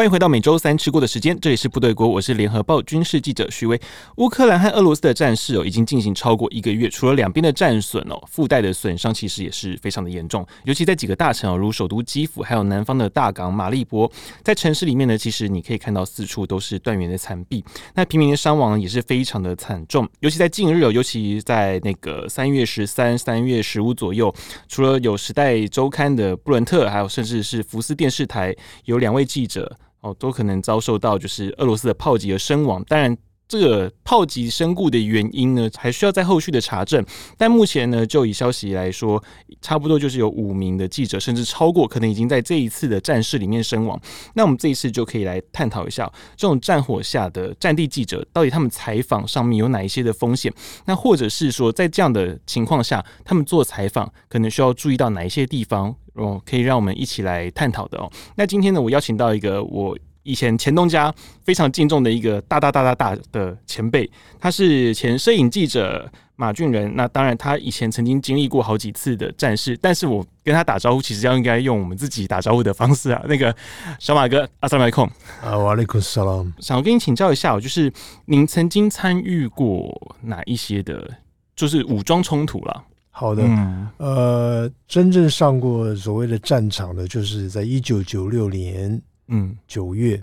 [0.00, 3.78] 欢迎回到每周三吃过的时间，这里是部队锅，我是联合报军事记者徐薇。
[4.16, 14.10] 乌克兰和俄罗斯的战事哦，已经进行超过一个月，除了两边的战损哦，附带的损伤其实也是非常的严重，尤其在几个大城哦，如首都基辅，还有南方的大港马利波，
[14.42, 17.62] 在城市里面呢，其实你可以看到四处都是断垣的残壁，
[17.94, 24.34] 那平民的伤亡也是非常的惨重，尤其在近日哦，尤其在那个三月十三、三月十五左右，
[24.66, 28.56] 除了有时代周刊的布伦特，还有甚至是福斯电视台
[28.86, 29.76] 有两位记者。
[30.00, 32.82] 哦，都可能遭受到就是俄罗斯的炮击而身亡。
[32.84, 37.04] 当然，这个炮击身故的原因呢，还需要在后续的查证。
[37.36, 39.20] 但目前呢，就以消息来说，
[39.60, 44.00] 差不多就是有五名的记者，甚至超过，可能已经在这一次的战事里面身亡。
[44.34, 50.50] 那我们这一次就可以来探讨一下，这种战火下的战地记者，到底他们采访上面有哪一些的风险？
[50.86, 55.96] 那或者是说，在这样的情况下，他们做采访可能需要注意到哪一些地方？
[56.20, 58.10] 哦，可以让我们一起来探讨的哦。
[58.36, 61.12] 那今天呢，我邀请到一个我以前前东家
[61.42, 66.94] 非常敬重的一个大大大大大的前辈，他是前摄影记者马俊仁。
[66.94, 73.22] 那当然，他以前曾经经历过好几次的战事，但是我跟他打招呼，其实要应该用我们自己打招呼的方式啊。
[73.26, 73.54] 那个
[73.98, 75.10] 小马哥，阿萨麦控
[75.42, 76.44] 啊，瓦里库萨拉。
[76.58, 77.90] 想要跟你请教一下，就是
[78.26, 81.10] 您曾经参与过哪一些的，
[81.56, 82.84] 就是武装冲突了？
[83.20, 90.18] 好的，嗯、呃，真正上过所谓的战场的，就是在一九九六年，嗯，九月，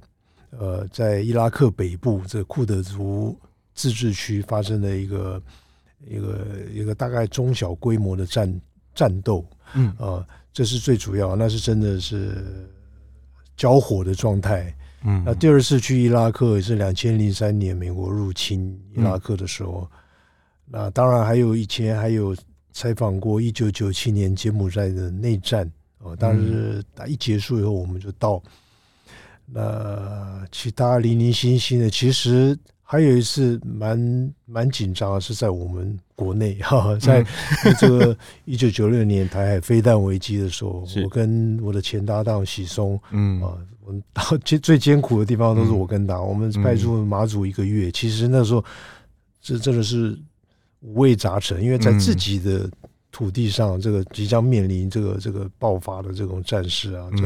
[0.50, 3.38] 呃，在伊拉克北部这库德族
[3.76, 5.40] 自治区发生的一个
[6.08, 8.62] 一个一个大概中小规模的战
[8.96, 9.46] 战斗，
[9.76, 12.68] 嗯，呃，这是最主要，那是真的是
[13.56, 20.00] 交火的状态，嗯，那第二次去伊拉克也是两千零三年美国入侵伊拉克的时候，嗯、
[20.66, 22.36] 那当然还有以前还有。
[22.78, 28.40] 采访过一九九七年柬埔寨的内战哦，当时打一结束以后，我们就到。
[29.48, 37.26] 那其他零零星星的，其实还有一次蛮蛮紧张的，是在我们国内 哈，在
[37.80, 38.16] 这个
[38.46, 48.64] 一九九六年台海飞弹危机的时候， 我跟我的前搭档许松，嗯啊，我们到最 最艰苦的地方都是我跟他，我们派驻马祖一个月，其实那时候
[49.42, 50.16] 这真的是。
[50.82, 52.70] 五味杂陈，因为在自己的
[53.12, 57.24] 土地上，这个即将面临这个这个爆发的这种战事啊，这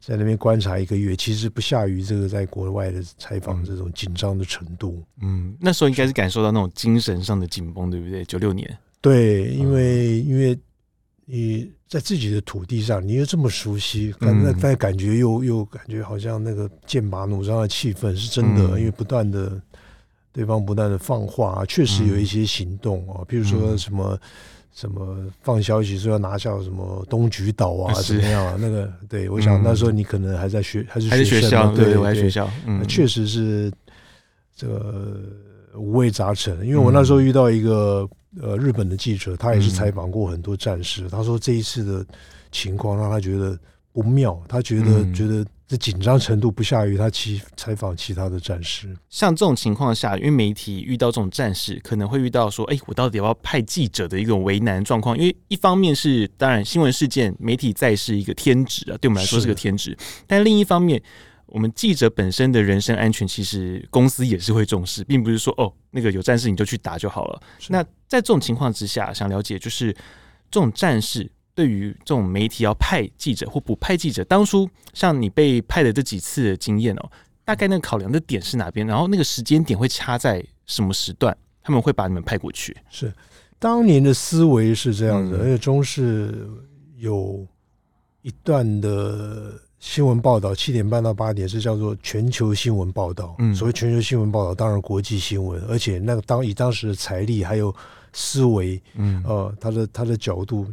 [0.00, 5.02] 在那边观察一个月，其实不下于这个在国外的采访这种紧张的程度。
[5.20, 8.24] 嗯，那时候应该是感受到那种精神上的紧绷，对不对？
[8.24, 10.58] 九六年，对，因为因为
[11.26, 19.60] 你在自己的土地上，你又这么熟悉，那但感觉又又感觉好像那个剑拔弩张的气氛是真的，因为不断的。
[20.32, 24.18] 对方不断的放话，确实有一些行动啊，比如说什么
[24.72, 28.56] 什么放消息说要拿下什么东莒岛啊，怎么样啊？
[28.58, 33.72] 那个，对，我想那时候你可能还在学，还是还是学校，对，我还学校，嗯，确实是
[34.54, 35.20] 这个
[35.74, 36.64] 五味杂陈。
[36.64, 38.08] 因为我那时候遇到一个
[38.40, 42.06] 呃日本的记者，他也是采访过很多战士，他说这一次的
[42.52, 43.58] 情况让他觉得
[43.92, 45.44] 不妙，他觉得觉得。
[45.70, 48.92] 这紧张程度不下于他其采访其他的战士。
[49.08, 59.96] 像这种情况下，因为媒体遇到这种战事，可能会遇到说：“哎，我到底要不要派记者的一种为难状况？”因为一方面是当然新闻事件，媒体再是一个天职啊，对我们来说是个天职。
[60.26, 61.00] 但另一方面，
[61.46, 67.40] 我们记者本身的人身安全，其实公司也是会重视，并不是说哦，那个有战事你就去打就好了。
[67.68, 69.92] 那在这种情况之下，想了解就是
[70.50, 71.30] 这种战事。
[71.60, 77.10] 对于这种媒体要派记者或不派记者，当初像你被派的这几次的经验哦，
[77.44, 78.86] 大概那个考量的点是哪边？
[78.86, 81.36] 然后那个时间点会掐在什么时段？
[81.62, 82.74] 他们会把你们派过去？
[82.88, 83.12] 是
[83.58, 86.48] 当年的思维是这样子，嗯、而且中视
[86.96, 87.46] 有
[88.22, 93.36] 一段的新闻报道，七点半到八点是叫做全球新闻报道。
[93.38, 97.76] 嗯，所谓全球新闻报道，当然国际新闻，而且那个当以当时的财力还有
[98.14, 100.66] 思维，嗯，呃，他的他的角度。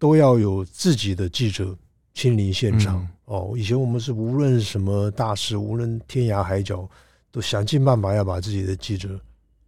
[0.00, 1.76] 都要有自己的记者
[2.14, 3.54] 亲临现场、嗯、哦。
[3.56, 6.88] 以前我们是无论什么大事，无论天涯海角，
[7.30, 9.20] 都想尽办法要把自己的记者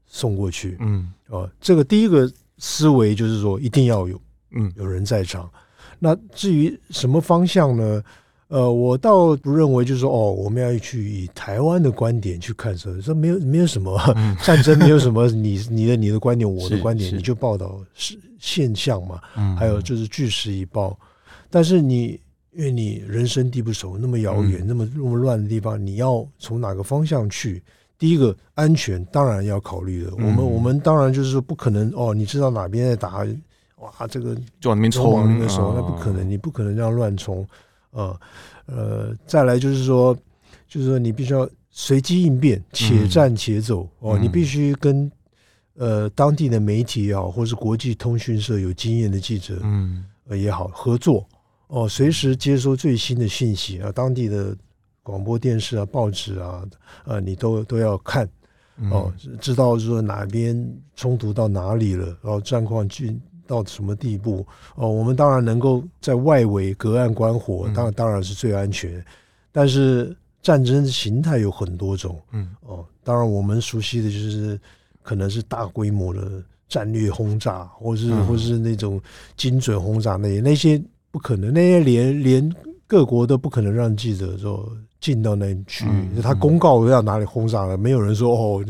[0.06, 0.76] 送过去。
[0.80, 4.20] 嗯，哦，这个第一个思维就是说一定要有，
[4.50, 5.48] 嗯，有人在场。
[5.98, 8.02] 那至于什么方向呢？
[8.52, 13.98] 呃，我倒不认为就是说哦，我们要去以台湾的观点去看这，这没有没有什么
[14.44, 19.18] 战争，没有什么 你你的你的观点，我的观点，你就报道是现象嘛。
[19.58, 20.94] 还有就是据实以报。
[21.48, 22.20] 但是你
[22.52, 27.62] 因为你人生地不熟，那么遥远，那么那么乱的地方，你要从哪个方向去？
[27.98, 30.10] 第一个安全当然要考虑的。
[30.16, 33.24] 我们我们当然就是说不可能哦，你知道哪边在打，
[33.78, 37.46] 哇，这个就往那边冲，往那边冲，那不可能，你不可能这样乱冲
[37.92, 38.20] 啊。
[38.66, 40.12] 呃，再来就是说，
[40.66, 44.18] 就是说你必须要随机应变，且战且走哦。
[44.18, 45.10] 你必须跟
[45.76, 51.24] 呃当地的媒体也好，或是国际通讯社有经验的记者嗯也好合作
[51.68, 54.56] 哦，随时接收最新的信息啊，当地的。
[55.04, 56.62] 广播电视啊，报纸啊，
[57.04, 58.24] 呃，你都都要看
[58.88, 60.56] 哦，知道说哪边
[60.94, 63.20] 冲突到哪里了，然后战况进
[63.52, 64.88] 到什么地步哦。
[64.88, 69.04] 我们当然能够在外围隔岸观火，当然当然是最安全。
[69.52, 74.58] 但是战争的形态有很多种，嗯哦，当然我们熟悉的就是
[75.02, 78.98] 可能是大规模的战略轰炸，或是或是那种
[79.36, 82.54] 精准轰炸，那些那些不可能，那些连连
[82.86, 84.66] 各国都不可能让记者说。
[85.02, 88.64] 进到那区域，他公告要哪里轰炸了，没有人说哦，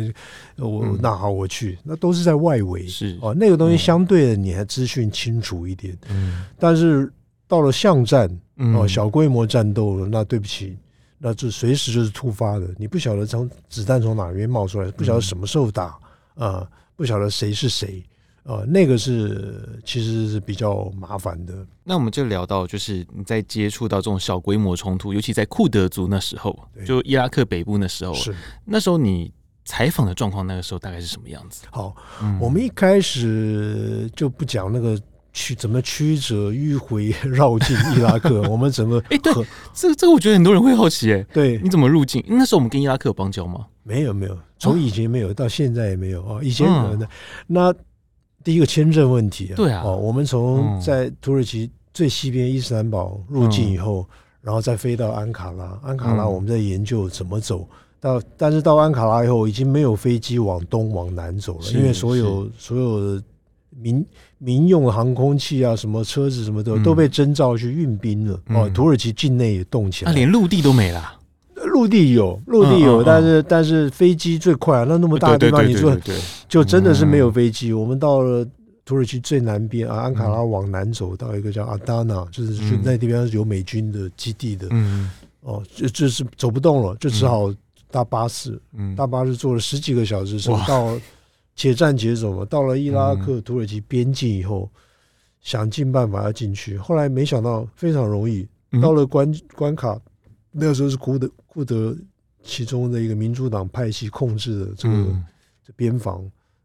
[0.56, 2.88] 那我那好，我去，那都是在外围。
[2.88, 3.18] 是。
[3.20, 7.12] 哦，那个东西相对的你还资讯清楚一点，嗯，但是
[7.46, 8.26] 到了巷战
[8.74, 10.74] 哦，小规模战斗了，那对不起，
[11.18, 15.94] 那就随时就是突发的，你不晓得从子弹从哪边冒出来，不晓得什么时候打
[16.34, 18.02] 啊，不晓得谁是谁。
[18.44, 21.54] 呃，那个是其实是比较麻烦的。
[21.84, 28.34] 那我们就聊到，就是你在接触到这种小规模冲突，尤其在库德族那时候，就伊拉克北部那时候，是
[28.64, 29.32] 那时候你
[29.64, 31.64] 采访的状况，那个时候大概是什么样子？
[31.70, 35.00] 好，嗯、我们一开始就不讲那个
[35.32, 39.32] 曲怎么曲折迂回 绕进伊拉克，我们怎么哎，对，
[39.72, 42.20] 这个这个我觉得很多人会好奇，哎，对，你怎么入境？
[42.26, 43.66] 那时候我们跟伊拉克有邦交吗？
[43.84, 47.08] 没有，没有，从以前没有到现在也没有啊，以前可能的
[47.46, 47.72] 那。
[48.44, 54.06] 第一个签证问题啊，对啊，哦，我们从在土耳其最西边伊斯兰堡入境以后，
[54.40, 57.66] 然后再飞到安卡拉，安卡拉我们在研究怎么走。
[58.00, 63.22] 到，但是到安卡拉以后已经没有飞机往东往南走了，因为所有所有的
[63.70, 64.04] 民
[64.38, 71.20] 民用航空器啊，什么车子什么的都被征召去运兵了，哦，土耳其境内也动起来，那连陆地都没了。
[71.72, 75.96] 陆地有，陆地有，但是但是飞机最快，那那么大的地方，你说
[76.46, 77.72] 就真的是没有飞机。
[77.72, 78.46] 我们到了
[78.84, 84.66] 土耳其最南边啊，安卡拉往南走到一个叫阿达纳，就是去那地方是有美军的基地的。
[84.70, 85.10] 嗯，
[85.40, 87.52] 哦，就就是走不动了，就只好
[87.90, 88.60] 搭巴士。
[88.76, 90.94] 嗯，搭巴士坐了十几个小时，是到
[91.56, 92.44] 且战且走嘛。
[92.44, 94.68] 到了伊拉克土耳其边境以后，
[95.40, 98.46] 想尽办法要进去，后来没想到非常容易，
[98.82, 99.98] 到了关关卡。
[100.52, 101.96] 那个时候是库德库德
[102.42, 104.94] 其中的一个民主党派系控制的这个
[105.66, 106.22] 这边防，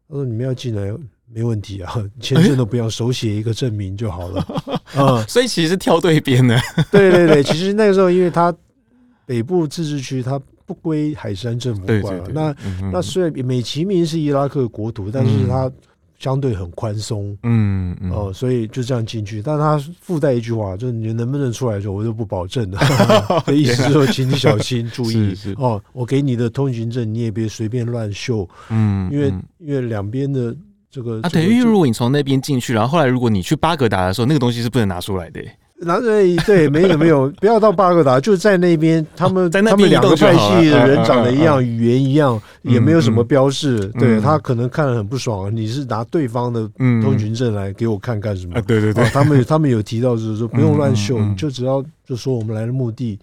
[0.07, 0.94] 他说你们要进来
[1.31, 4.42] 没问题啊，签证都不要，手写一个证明就好了
[4.94, 5.24] 啊。
[5.30, 6.60] 所以其实是挑对边的。
[6.92, 8.56] 对对对，其实那个时候因为他
[9.25, 12.56] 北部自治区它不归海山政府管了，那
[12.92, 15.72] 那虽然美其名是伊拉克国土，但是它。
[16.18, 22.80] 相对很宽松，嗯，嗯哦，所以就这样进去，但是他附带一句话，就是你能不能出来的时候，我就不保证了。
[23.46, 25.81] 的意思就是说，请你小心注意 哦。
[25.94, 30.56] 我给你的通行证，你也别随便乱秀，嗯，因为因为两边的
[30.90, 35.40] 这个啊，等于如果你从那边进去，然后后来如果你去巴格达的时候，那个东西是不能拿出来的。
[35.81, 36.06] 拿着
[36.45, 43.85] 对，没有没有， 不要到巴格达，就在那边，他们在那边两个派系的人长得一样，语言一样，也没有什么标示。
[44.00, 48.61] 对，他可能看了很不爽，你是拿对方的通行证来给我看干什么？
[48.63, 53.19] 对对对，他们他们有提到就是说不用乱秀，你就只要就说我们来的目的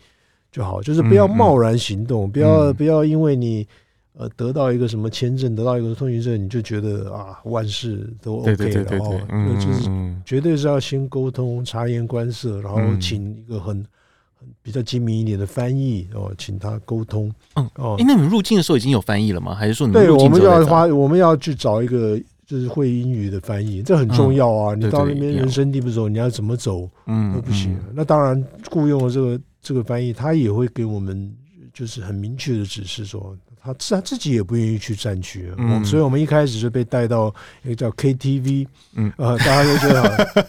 [0.53, 3.67] 就好，就是不要贸然行动，不要不要因为你。
[4.17, 9.21] 呃，得到一个什么签证，得到一个通行证，你就觉得啊，万事都 OK 了哦。
[9.29, 9.91] 那就是
[10.25, 13.85] 绝对是要先沟通、察言观色，然后请一个很
[14.37, 17.29] 很比较精明一点的翻译哦，请他沟通。
[17.57, 19.53] 嗯哦，哎，那你们入境的时候已经有翻译了吗？
[19.53, 22.17] 还是说你对，我们要花，我们要去找一个
[22.47, 24.77] 就是会英语的翻译，这很重要啊。
[24.77, 27.77] 你到那边人生地不熟，你要怎么走，嗯，都不行。
[27.93, 31.35] 那当然，雇佣了这个这个翻译，他也会给我们
[31.73, 33.37] 就是很明确的指示说。
[33.65, 39.89] 他自他自己也不愿意去战区，嗯，所以我们一开始就被带到一个叫 KTV，嗯，呃，大家都觉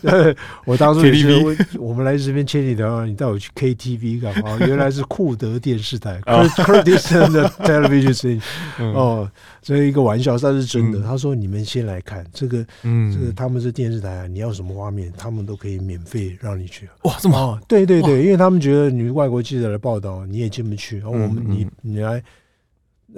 [0.03, 4.57] 得， 我当初也是我们来这边千里迢迢，你带我去 KTV 干嘛？
[4.67, 8.41] 原来是库德电视台，Kurdistan 的 television，
[8.79, 9.31] 哦，
[9.61, 11.01] 这 一个玩笑，但是真的。
[11.01, 17.57] 他说：“你们先来看这个，嗯，这个他们是电视台啊，你要什么画面，他们都可以免费让你去。”哇，这么好？
[17.67, 22.21] 对对对，因为他们觉得你外国记者来报道，你也进不去，然后我们你你来。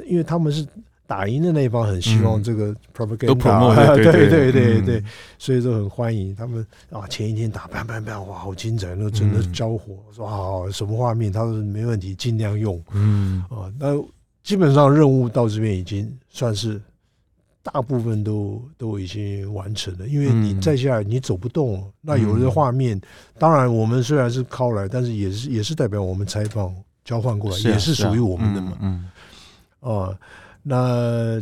[0.06, 0.66] 因为他们是
[1.06, 5.04] 打赢的那一方，很希望这个 propaganda， 对对对对，
[5.40, 7.08] 所以就很欢迎他们啊。
[7.08, 12.84] 前一天打，砰砰砰，哇，好精彩，那真的交火，说啊什么画面，他说没问题，尽量用。
[12.94, 13.98] 嗯啊，那
[14.44, 16.82] 基本上任务到这边已经算是
[17.64, 23.00] 大部分都都已经完成了，因为你再下来你走不动，嗯、那有的画面，
[23.40, 26.76] 当然我们虽然是拷来，但是也是也是代表我们采访
[27.06, 28.78] 交换过来，是啊、也是属于我们的嘛。
[28.82, 29.10] 嗯
[29.80, 30.18] 呃，
[30.64, 31.42] 那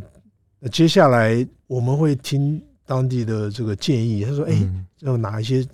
[0.69, 5.65] 接下来我们会听当地的这个建议，他说：“哎、嗯，要哪一些？”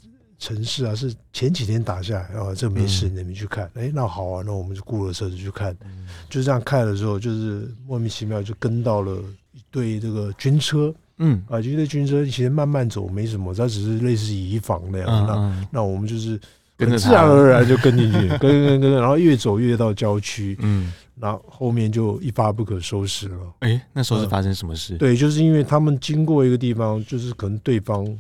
[0.42, 3.66] 城市啊，是前几天打下来啊，这没事，你们去看。
[3.76, 5.72] 哎、嗯，那好啊，那我们就雇了车子去看。
[5.86, 9.22] 嗯、就这样看的时候，就是莫名其妙就跟到了
[9.54, 10.92] 一队这个军车。
[11.20, 15.08] 嗯啊，一队军车其实慢慢走没什么，它只是类似移防那样。
[15.08, 16.40] 嗯、那那我们就是
[16.80, 20.58] 很自然而然就跟进去，跟跟跟，跟，然后越走越到郊区。
[20.62, 20.92] 嗯，
[21.22, 23.38] 然后后面就一发不可收拾了。
[23.60, 24.96] 哎，那时候是发生什么事？
[24.96, 28.20] 嗯、对，就是因为他们经过一个地方，就是可能对方。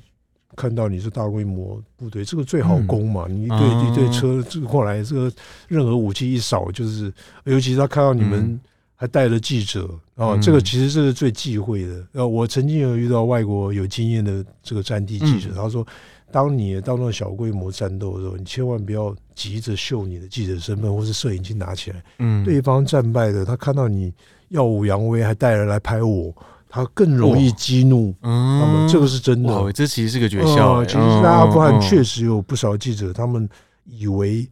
[0.53, 3.25] 看到你是大规模部队，这个最好攻嘛。
[3.29, 5.31] 嗯、你一队一队车这个过来，这个
[5.70, 7.12] 任何武器一扫，就是
[7.46, 8.60] 尤其是他看到你们
[8.93, 12.05] 还带了记者啊，这个其实这是最忌讳的。
[12.12, 15.88] 呃，我曾经有遇到外国有经验的这个战地记者，他说，
[16.31, 22.03] 当你到那种小规模战斗的时候，你千万不要急着秀你的记者身份或是摄影机拿起来。
[22.19, 24.13] 嗯，对方战败的，他看到你
[24.50, 26.33] 耀武扬威，还带人来拍我。
[26.73, 29.51] 他更容易激怒，嗯，这个是真的。
[29.53, 30.85] 哦，这其实是个诀窍。
[30.85, 33.45] 其实，在阿富汗确实有不少记者，他们
[33.83, 34.47] 以为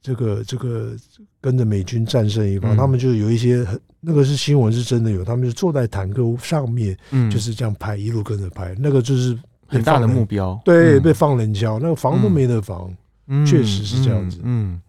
[0.00, 0.92] 这个这个
[1.40, 6.96] 跟着美军战胜一方，他们就有一些很那个是新闻是真的有，他们就坐在坦克上面，
[7.28, 9.36] 就是这样拍，一路跟着拍，那个就是
[9.74, 10.58] 很大的目标。
[10.64, 12.90] 对，被放冷枪，那个防都没得防，
[13.46, 14.40] 确实是这样子。
[14.42, 14.80] 嗯。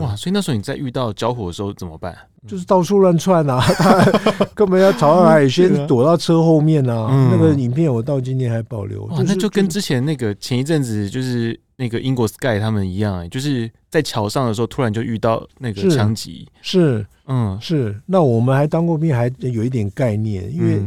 [0.00, 0.16] 哇！
[0.16, 2.16] 所以那时候你在遇到交火的时候怎么办？
[2.48, 4.02] 就是到处乱窜啊，他
[4.54, 7.28] 根本要逃到哪里，先躲到车后面啊。
[7.30, 9.04] 那个影片我到今天还保留。
[9.04, 16.48] 哇，那就跟之前那个前一阵子就是那个英国 Sky 他们一样，就是在桥上的时候突然就遇到那个枪击。
[16.60, 17.94] 是，嗯，是。
[18.06, 20.82] 那我们还当过兵，还有一点概念，因为。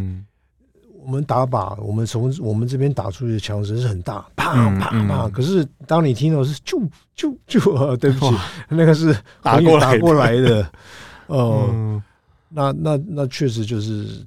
[1.08, 5.30] 我们打靶，我们从我们这边打出去的枪声是很大，啪啪啪。
[5.30, 6.86] 可是当你听到是啾
[7.16, 8.36] 啾啾， 对不起，
[8.68, 10.70] 那个是打过打过来的。
[11.28, 12.02] 哦，
[12.50, 14.22] 那那那确实就是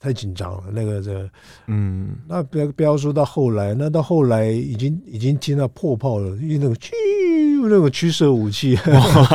[0.00, 0.62] 太紧张了。
[0.72, 1.28] 那个这，
[1.66, 6.88] 嗯，那不要不要说到后来，那到后来已经已经听到破炮了，因为那个啾
[7.68, 8.78] 那个驱射武器。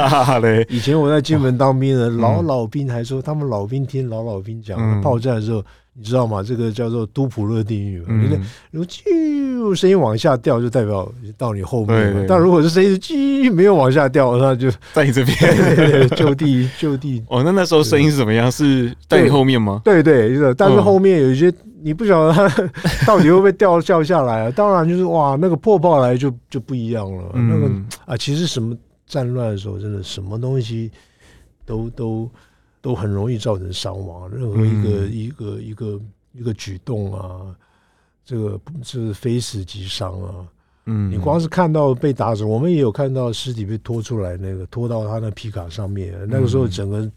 [0.69, 5.63] 以前我在金门当兵的老老兵还说，他们老兵听老老兵讲炮战的时候。
[5.93, 6.41] 你知道吗？
[6.41, 8.05] 这个叫做都普勒定律嘛。
[8.10, 12.25] 嗯，如果啾声音往下掉，就代表到你后面。
[12.27, 17.21] 但如果是声音啾没有往下掉，那就在你这边， 就地就地。
[17.27, 18.50] 哦，那那时候声音是怎么样？
[18.50, 19.81] 是在你后面吗？
[19.83, 20.53] 对对，是。
[20.55, 22.48] 但是后面有一些你不晓得它
[23.05, 24.51] 到底会不会掉掉下来啊。
[24.55, 27.31] 当然就是哇，那个破爆来就就不一样了。
[27.33, 27.69] 那个
[28.05, 28.74] 啊，其实什么
[29.05, 30.89] 战乱的时候，真的什么东西
[31.65, 32.31] 都都。
[32.81, 36.01] 都很容易造成伤亡，任何一个、嗯、一个一个
[36.33, 37.55] 一个举动啊，
[38.25, 40.47] 这个是非死即伤啊。
[40.85, 47.11] 嗯，你光是看到被打死，我们也有看到尸体被拖出来，那个拖到他那皮卡上面，那个时候整个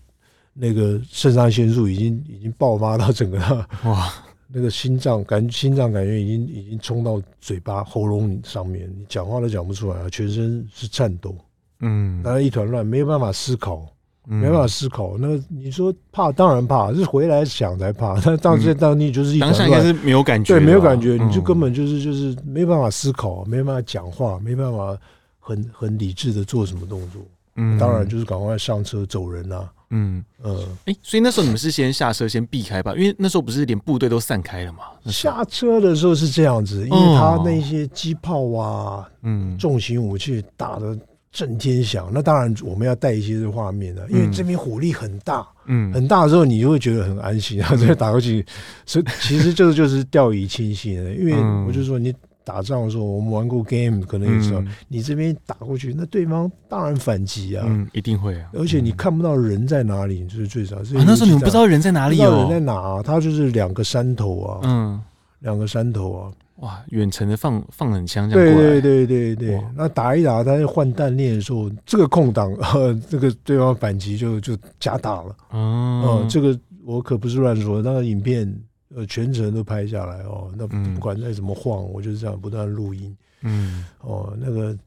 [0.52, 3.38] 那个肾上腺素已经已经爆发到整个
[3.85, 4.12] 哇，
[4.52, 11.35] 那个心脏感心脏感觉已经已经冲到嘴巴喉咙上面，你讲话都讲不出来，全身是颤抖，
[11.80, 13.90] 嗯，然后一团乱，没有办法思考。
[14.26, 18.19] 没办法思考，那你说怕当然怕，是回来想才怕。
[18.21, 24.97] 但当时当地就是一当下应该是没有感觉，对，没有感觉，你就根本就是就是没办法思考，没办法讲话，没办法
[25.38, 27.21] 很很理智的做什么动作。
[27.57, 29.69] 嗯，当然就是赶快上车走人呐。
[29.90, 34.78] 嗯呃，哎，所以那时候你们是先下车先避开吧，因为那时候不是连部队都散开了嘛。
[35.04, 40.99] 下车的时候是这样子，因为他那些机炮啊，嗯，重型武器打的。
[41.35, 48.47] 震天响，那当然我们要带一些画面的，因为这边火力很大，嗯，很大的时候你就会觉得很安心，然后这边打过去，
[48.87, 51.35] 所以其实这个就是掉以轻心的，因为
[51.67, 52.14] 我就说你
[52.45, 60.76] 打仗的时候，我们玩过 game，可能也知道，你这边打过去，那对方当然反击啊，嗯，一定会啊，而且你看不到人在哪里，就是最少。
[60.76, 63.03] 啊，那时候你们不知道人在哪里哦，人在哪？
[63.03, 65.03] 他就是两个山头啊，嗯，
[65.41, 66.31] 两个山头啊。
[66.64, 69.64] 哇，远程的放放冷枪这样过来，对对对对对。
[69.76, 75.37] 那打一打，他换弹链的时候，这个空档，呃， 这个对方反击就就加大了。
[75.50, 78.50] 哦、嗯，这个我可不是乱说，那个影片
[78.94, 80.50] 呃全程都拍下来哦。
[80.56, 83.14] 那不管再怎么晃，嗯、我就是这样不断录音。
[83.42, 84.78] 嗯，哦，那个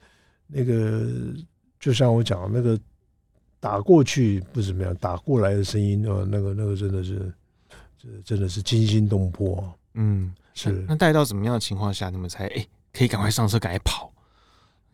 [0.47, 1.05] 那个，
[1.79, 2.79] 就像我讲那个
[3.59, 7.31] 打过去不怎么样，打过来的声音，哦，那个那个真的是，
[8.01, 9.63] 这真的是惊心动魄。
[9.97, 10.33] 嗯。
[10.53, 14.11] 是，那带到怎么样的情况下，你们才哎、欸、可以赶快上车，赶快跑？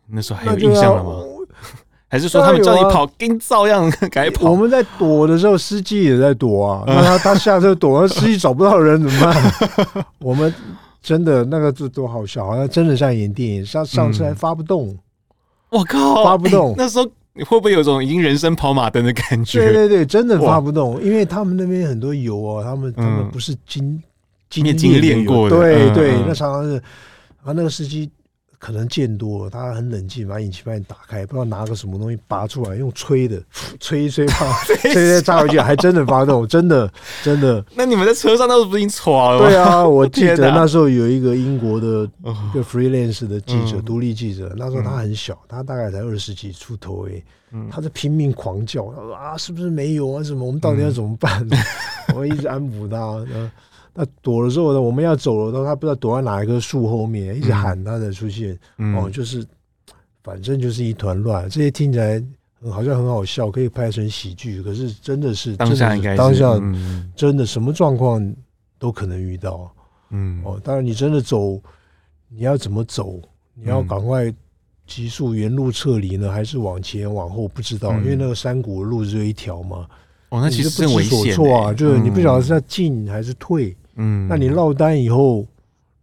[0.06, 1.22] 那时候还有印象了吗？
[2.06, 4.50] 还是说他们叫你跑，跟照样赶跑？
[4.52, 6.84] 我们在躲的时候，司机也在躲啊。
[6.86, 10.04] 那他他下车躲，那司机找不到人怎么办？
[10.20, 10.54] 我们
[11.00, 14.94] 真的那个就多好笑，好像真的像演电影，上上车还发不动。
[15.70, 16.74] 我靠，发不动！
[16.76, 19.58] 那时候你会不会有种已经人生跑马灯的感觉？
[19.58, 24.00] 对对对，真的发不动，因为他们那边很多油哦，他们他们不是经
[24.62, 26.76] 经练过的，对对，那常常是
[27.42, 28.10] 啊，那个司机。
[28.56, 33.38] 可能见多了，他很冷静，把引擎把你打开，不知道拿个什么东西拔出来，用吹的
[33.78, 36.90] 吹一吹，吹吹炸回去，还真的发动，真的
[37.22, 37.62] 真的。
[37.74, 39.48] 那你们在车上那时候不是已经垮了吗？
[39.48, 47.22] 对啊，我 记得那时候有一个英国的一个 freelance 的记者，独、嗯、立记者，那时候他很小，他大概才二十几出头诶，
[47.70, 50.22] 他在拼命狂叫，他说啊，是不是没有啊？
[50.22, 50.42] 什么？
[50.42, 51.46] 我们到底要怎么办？
[52.16, 53.22] 我一直安抚他。
[53.96, 54.80] 那躲了之后呢？
[54.80, 58.58] 我们要走了，都他不知道躲在哪一棵树后面，一直喊他的出现。
[58.78, 59.46] 嗯、哦，就是
[60.20, 61.48] 反正就是一团乱。
[61.48, 62.20] 这些听起来
[62.72, 64.60] 好像很好笑，可以拍成喜剧。
[64.60, 66.60] 可是真的是当下应该是当下
[67.14, 68.34] 真的什么状况
[68.78, 69.72] 都可能遇到。
[70.10, 71.62] 嗯，哦，当然你真的走，
[72.28, 73.20] 你要怎么走？
[73.54, 74.34] 你要赶快
[74.88, 77.46] 急速原路撤离呢，还是往前往后？
[77.46, 79.86] 不知道，嗯、因为那个山谷的路只有一条嘛。
[80.30, 81.66] 哦，那其实不知所措。
[81.66, 83.76] 啊，就是你不晓得是要进还是退。
[83.96, 85.46] 嗯，那你落单以后，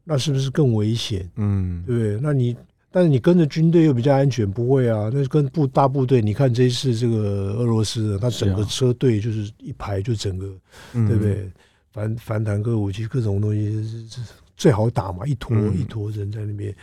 [0.04, 1.30] 那是不是更危险？
[1.36, 2.20] 嗯，对不对？
[2.22, 2.56] 那你
[2.92, 5.10] 但是你跟着军队又比较安全，不会啊？
[5.14, 11.50] 那跟部大部队，你看这一次这个俄罗斯的，他整个车队就是一排就整个，啊、对不对？
[11.92, 14.22] 反反坦克武器各种东西是
[14.56, 16.76] 最好打嘛，一坨一坨人在那边，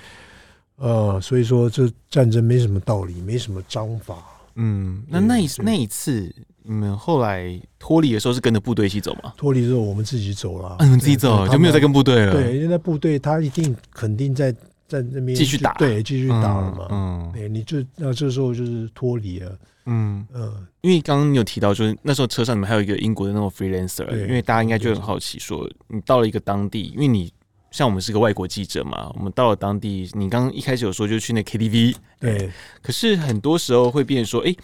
[0.77, 4.17] 呃，所以说这战争没什么道理，没什么章法。
[4.57, 6.35] 嗯，那那一那一次。
[6.69, 9.33] 你们后来脱离的时候是跟着部队一起走吗？
[9.39, 10.77] 脱离之后我们自己走了。
[10.81, 12.33] 嗯，你们自己走就没有再跟部队了。
[12.33, 14.53] 对，因为那部队他一定肯定在
[14.87, 16.87] 在那边继续打，对，继续打了嘛。
[16.91, 19.59] 嗯，对，你就那这时候就是脱离了。
[19.87, 27.33] 嗯嗯，因为刚刚你有提到，就是那时候车上你们还有一个英国的那种 freelancer，因为大家应该就很好奇，说你到了一个当地，因为你
[27.71, 32.51] 像我们是个外国记者嘛，我们到了当地，你刚刚一开始有说就去那 KTV，对，
[32.83, 34.55] 可是很多时候会变说，哎。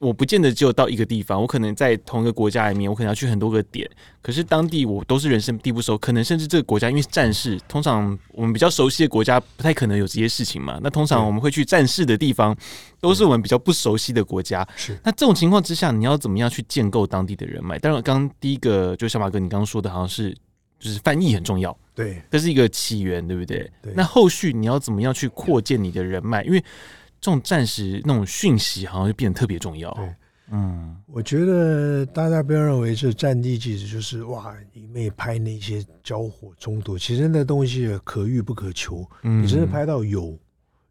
[0.00, 3.88] 我不见得只有到一个地方，我可能在同一个国家里面，我可能要去很多个点。
[4.22, 10.80] 可是当地我都是人生地不熟，可能甚至这个国家因为战事，通常我们比较熟悉的国家不太可能有这些事情嘛。
[10.82, 12.56] 那通常我们会去战事的地方，
[12.98, 14.66] 都是我们比较不熟悉的国家。
[14.74, 14.98] 是。
[15.04, 17.78] 那这种情况之下，你要怎么样去建构当地的人脉？
[17.78, 20.34] 当然，刚刚第一个就小马哥你刚刚说的好像是
[20.78, 23.70] 就是翻译很重要，对，这是一个起源，对不对？
[23.82, 23.92] 对。
[23.94, 26.42] 那后续你要怎么样去扩建你的人脉？
[26.44, 26.64] 因为
[27.20, 29.92] 这种战时那种讯息好像就变得特别重要。
[29.92, 30.14] 对，
[30.52, 39.06] 嗯，我觉得大家不要认为是战地记者就是哇，一味拍那些交火冲突，其实那东西可遇不可求。
[39.22, 40.34] 嗯，你真的拍到有，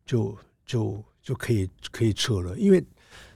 [0.06, 0.38] 就
[0.68, 2.84] 就就可以可以撤了，因为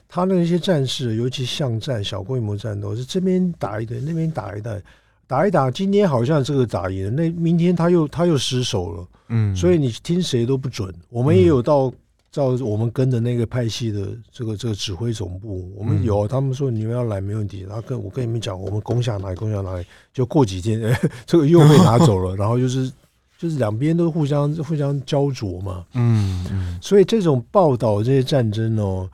[0.07, 4.81] 他那些战士，尤其巷战、小规模战斗，是这边打一顿，那边打一顿，
[5.25, 9.07] 打一打，今天好像这个打赢了，那明天他又他又失手了。
[9.29, 10.93] 嗯，所以你听谁都不准。
[11.09, 11.91] 我们也有到。
[12.33, 17.61] 照我们跟着那个派系的这个这个指挥总部，我们有他们说你们要来没问题。
[17.61, 22.33] 然后跟我跟你们讲，我们攻下哪里攻下哪里，就过几天，哎， 这个又被拿走了。
[22.41, 22.91] 然后就是
[23.37, 25.85] 就是两边都互相互相焦灼嘛。
[25.93, 26.79] 嗯嗯。
[26.81, 29.07] 所以这种报道这些战争哦，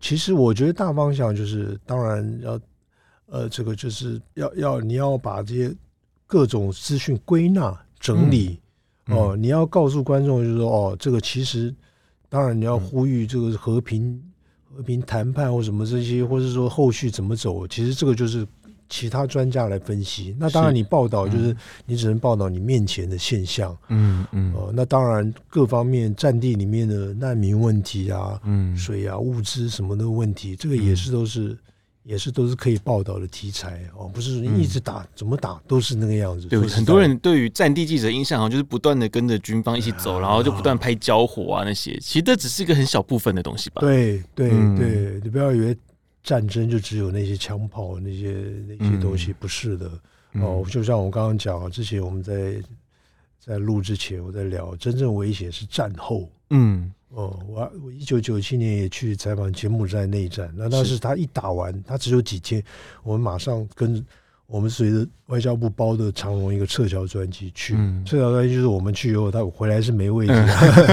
[0.00, 2.60] 其实我觉得大方向就是，当然要
[3.26, 5.72] 呃，这个就是要要你要把这些
[6.26, 8.58] 各种资讯归纳整理
[9.06, 11.72] 哦，你要告诉观众就是说哦，这个其实。
[12.34, 14.20] 当然，你要呼吁这个和平、
[14.74, 18.44] 和平谈判或什么这些，或者说后续怎么走，其实这个就是
[18.88, 20.34] 其他专家来分析。
[20.36, 23.78] 那当然，你报道就是你只能报道你面前的现象。
[23.88, 24.52] 嗯嗯。
[24.52, 31.56] 哦，那当然，各方面战地里面的难民问题啊，嗯，水啊、物资什么的问题，这个也是都是。
[32.04, 36.46] 也是都是可以报道的题材哦，不是一直打、嗯、怎么打都是那个样子。
[36.48, 41.98] 对，很多人对于战地记者印象好像就是不断的跟着军方一起走，啊、然后就不断拍交火啊那些。
[41.98, 43.80] 其实这只是一个很小部分的东西吧。
[43.80, 45.74] 对对对，你不要以为
[46.22, 49.90] 战争就只有那些枪炮那些那些东西，不是的、
[50.34, 50.62] 嗯、哦。
[50.70, 52.62] 就像我刚刚讲，之前我们在
[53.40, 56.30] 在录之前我在聊，真正危险是战后。
[56.50, 56.92] 嗯。
[57.14, 62.62] 哦，我我一九九七年也去采访柬埔寨内战，那当时他一打完，他只有几天，
[63.02, 64.04] 我们马上跟
[64.46, 70.32] 我们随着外交部包的长荣一个撤侨专机去，嗯、撤侨专机就是我们去以后，他回来是没位置，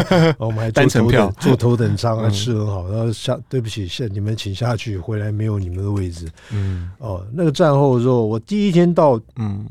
[0.10, 6.30] 嗯、 我们还坐头等坐头等舱， 还吃很好，然后下对不起，下你们请下去，回来没有你们的位置。
[6.52, 9.68] 嗯，哦，那个战后的时候，我第一天到，嗯，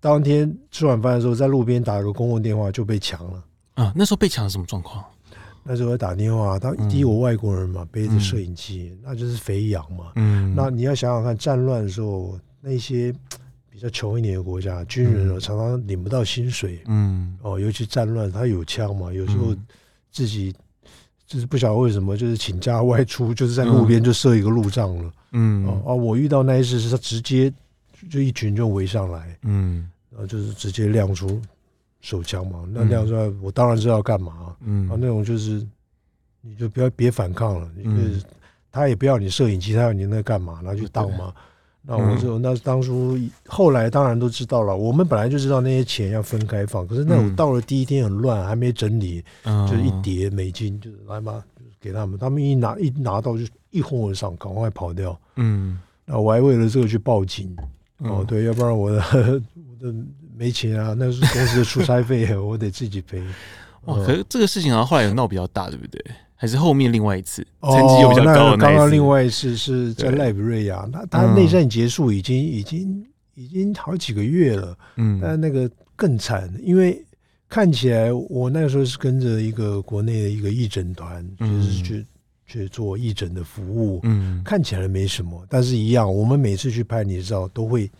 [0.00, 3.44] 当天吃晚饭的时候，在路边打了个公共电话就被抢了。
[3.74, 5.04] 啊，那时候被抢是什么状况？
[5.62, 10.12] 那时候打电话，他第一我外国人嘛，背着摄影机，那就是肥羊嘛。
[10.16, 13.12] 嗯，那你要想想看，战乱的时候，那些
[13.70, 16.80] 比较穷一点的国家，军人常常领不到薪水。
[16.86, 19.54] 嗯，哦，尤其战乱，他有枪嘛，有时候
[20.10, 20.52] 自己
[21.26, 25.12] 就是不晓得为什么，就是请假外出，就是在路边就设一个路障了。
[25.32, 27.52] 嗯，哦，我遇到那一次是他直接
[28.10, 31.40] 就一群就围上来，嗯，然后就是直接亮出。
[32.00, 34.56] 手枪嘛，那那样说，我当然知道干嘛。
[34.60, 35.66] 嗯，啊，那种就是，
[36.40, 38.22] 你就不要别反抗了，就是
[38.72, 41.32] 他也不要你摄影机，他要你那干嘛，拿去当嘛。
[41.82, 55.18] 那我就那当初后来当然都知道了，我们本来就知道那些钱要分开放，可是那我到了第一天很乱，还没整理，就是一叠美金，就是来嘛，就是给他们，他们一拿一拿到就一哄而上，赶快跑掉。
[55.36, 57.56] 嗯，那我还为了这个去报警。
[57.98, 59.02] 哦，对，要不然我的
[59.54, 59.94] 我的。
[60.40, 63.22] 没钱啊，那是公司的出差费， 我得自己赔。
[63.84, 66.02] 哇，可是这个事情好像后来有闹比较大，对不对？
[66.34, 68.56] 还是后面另外一次成绩又比较高？
[68.56, 74.74] 刚刚另外一次是在赖比瑞亚，那他内战结束已经已经已经好几个月了。
[74.96, 77.04] 嗯，但那个更惨，因为
[77.46, 82.06] 看起来我那个时候是跟着一个国内的一个义诊团，就是去
[82.46, 84.00] 去做义诊的服务。
[84.04, 87.90] 嗯，看起来没什么，但是一样，我们每次去拍，你知道都会。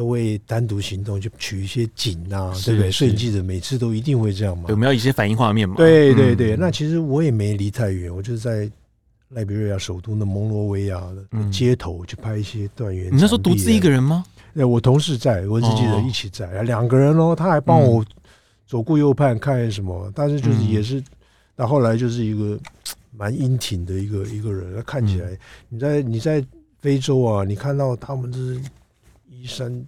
[0.00, 2.90] 都会单独行动，就取一些景啊，对不对？
[2.90, 4.64] 摄影记者每次都一定会这样嘛。
[4.70, 5.74] 我们要一些反应画面嘛。
[5.76, 8.66] 对对对，那其实我也没离太远，我就是在
[9.28, 10.98] 赖比瑞亚首都的蒙罗维亚
[11.32, 13.08] 的街头去拍一些断垣。
[13.14, 14.24] 你那时候独自一个人吗？
[14.54, 18.02] 对，我同事在，文字记者一起在，两个人哦，他还帮我
[18.66, 21.04] 左顾右盼看什么，但是就是也是，
[21.54, 22.58] 到后来就是一个
[23.14, 26.42] 蛮英挺的一个一个人，他看起来你在你在
[26.78, 28.58] 非洲啊，你看到他们就是。
[29.30, 29.86] 衣衫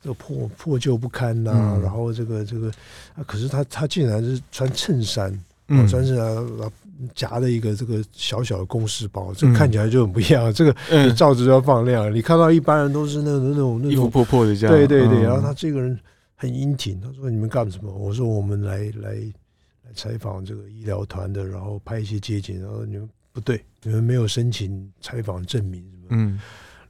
[0.00, 2.68] 这破破旧不堪呐、啊，嗯、然后这个这个
[3.14, 5.30] 啊，可是他他竟然是穿衬衫，
[5.66, 6.72] 嗯，穿衬衫
[7.14, 10.44] 夹了一个这个小小的公事包，这看起来就很不一样。
[10.50, 15.22] 嗯、这个你照着就要放亮，嗯、你看到一般人都是那种那种那种衣服破破的这样，对对对。
[15.22, 15.98] 然后他这个人
[16.34, 26.06] 很英挺，他说：“你们干什么？”我说：“我们来来来采访这个医疗团的，然后拍一些街景。”然后你们不对，你们没有申请采访证明什么？
[26.10, 26.40] 嗯，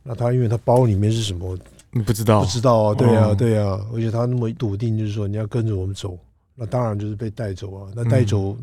[0.02, 1.58] 那他因为他包里面是什么？
[1.98, 2.40] 你不知道？
[2.40, 6.16] 不知道啊，对啊，对啊，而且他那么笃定，就是说你要跟着我们走，
[6.54, 7.90] 那当然就是被带走啊。
[7.94, 8.56] 那带走，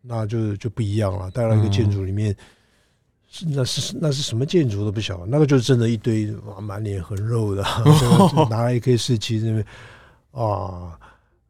[0.00, 1.30] 那就就不一样了。
[1.30, 2.34] 带到一个建筑里面，
[3.28, 7.62] 是那是那是什么建筑都不晓得，那个就是真的一堆哇，满脸横肉的，
[8.50, 9.64] 拿 AK47 那边
[10.32, 10.98] 啊，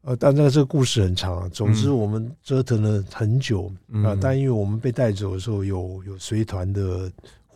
[0.03, 1.49] 呃，但那个这个故事很长。
[1.51, 3.71] 总之，我们折腾了很久
[4.05, 7.11] 啊，但因为我们被带走的时候，有有随团的。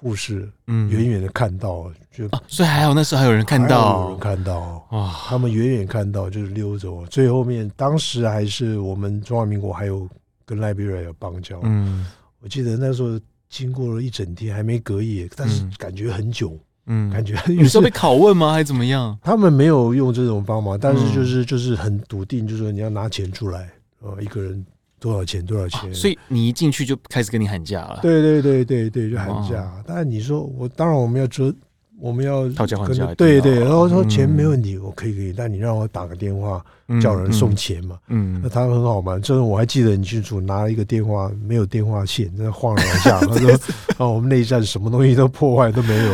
[0.05, 7.07] 护士，嗯，远远的看到，就、啊、所以还好，那时候还有人看到，有人看到啊，他们远远看到就是溜走。
[7.07, 10.07] 最后面，当时还是我们中华民国还有
[10.45, 12.07] 跟赖比瑞亚有邦交，嗯，
[12.41, 18.53] 我记得那时候经过了一整天，还没隔夜，但是感觉很久，嗯，感觉有时候被拷问吗？
[18.53, 19.19] 还是怎么样？
[19.23, 23.71] 他们没有用这种方法，但是就是就是很笃定，就是说你要拿钱出来，
[24.03, 24.67] 呃，一个人。
[25.05, 25.45] 多少钱？
[25.45, 25.93] 多少钱？
[25.93, 27.99] 所以你一进去就开始跟你喊价了。
[28.01, 29.71] 对对对对对，就喊价。
[29.87, 31.55] 但是你说我，当然我们要折，
[32.01, 33.15] 我们要讨价还价。
[33.15, 35.31] 对对，然后说钱没问题，我可以可以。
[35.31, 36.65] 但你让我打个电话
[37.03, 37.99] 叫人送钱嘛？
[38.09, 39.19] 嗯，那他很好嘛。
[39.19, 43.21] 这我还记得很清楚，拿了一个电话，没有电话线，在晃了一下。
[43.29, 43.51] 他说
[43.99, 46.13] ：“啊，我们内战什么东西都破坏都没有。”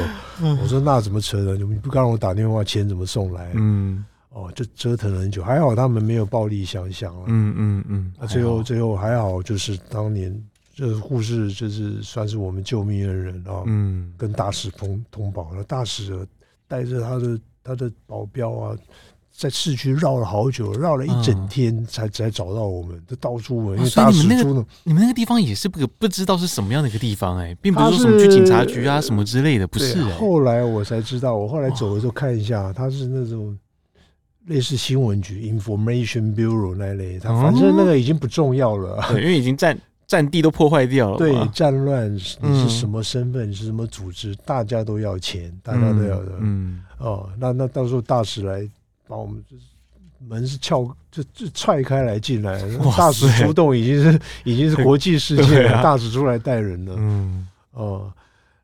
[0.60, 1.54] 我说：“那怎么扯呢？
[1.54, 4.04] 你不刚让我打电话，钱怎么送来？”嗯。
[4.32, 7.24] 哦，就折腾了很久，还好他们没有暴力相向啊。
[7.26, 8.12] 嗯嗯嗯。
[8.16, 10.32] 那最后最后还好，就是当年
[10.72, 13.64] 这护士就是算是我们救命恩人啊。
[13.66, 14.12] 嗯。
[14.16, 16.26] 跟大使通通报那，大使
[16.68, 18.76] 带着他的他的保镖啊，
[19.36, 23.76] 在市区绕了好久，绕了一整天才才找到我们，就到处问。
[23.78, 30.00] 因为大使住呢，你们那个地方也是不不知道是什么样的一个地方哎，并不是说什么去警察局啊什么之类的，不是。
[30.10, 33.58] 后来我才知道，我后来走的时候看一下，他是那种。
[34.50, 41.18] 类似新闻局 （Information Bureau） 那类，他反正那个已经不重要了，嗯、对，因为已经战战地都破坏掉了。
[41.18, 43.48] 对，战乱你是什么身份？
[43.48, 44.34] 嗯、你是什么组织？
[44.44, 46.32] 大家都要钱，大家都要的。
[46.40, 48.68] 嗯，哦，那那到时候大使来
[49.06, 49.40] 把我们
[50.26, 52.60] 门是撬就就踹开来进来，
[52.98, 56.96] 大使出动已经是已经是国际事件了，啊、大使出来带人了。
[56.98, 58.12] 嗯，哦。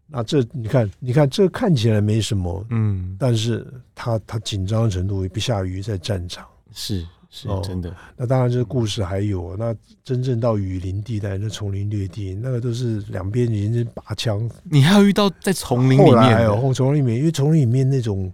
[0.09, 7.95] 那这你看，你看这看起来没什么，嗯，但是他他紧张的程度也不下于在战场，是是、哦、真的。
[8.17, 14.49] 那当然，这个故事还有，那真正到雨林地带，那丛林掠地，那个都是两边已经是拔枪。
[14.63, 16.23] 你还要遇到在丛林里面？
[16.23, 18.33] 还有丛林里面，因为丛林里面那种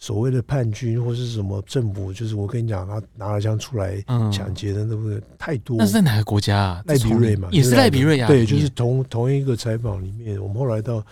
[0.00, 4.00] 所谓的叛军或是什么政府，就是我跟你讲，他拿了枪出来
[4.32, 5.20] 抢劫的，对不对？
[5.36, 5.76] 太多。
[5.76, 6.82] 那是在哪个国家啊？
[6.86, 8.28] 赖比瑞嘛，也是赖比瑞啊。
[8.28, 11.04] 对，就是同同一个采访里面，我们后来到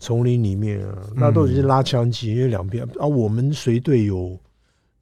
[0.00, 4.40] 丛林里面啊，那都已经拉枪击，因为两边啊，我们随队有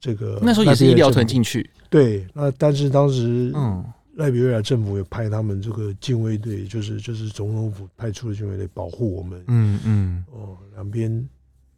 [0.01, 0.37] 这个。
[0.41, 1.69] 那时候也是医疗团进去。
[1.89, 9.41] 对，那但是当时嗯，赖比瑞亚政府也派他们这个禁卫队，就是就是总统府派出的禁卫队保护我们。
[9.47, 10.25] 嗯嗯。
[10.29, 11.25] 哦，两边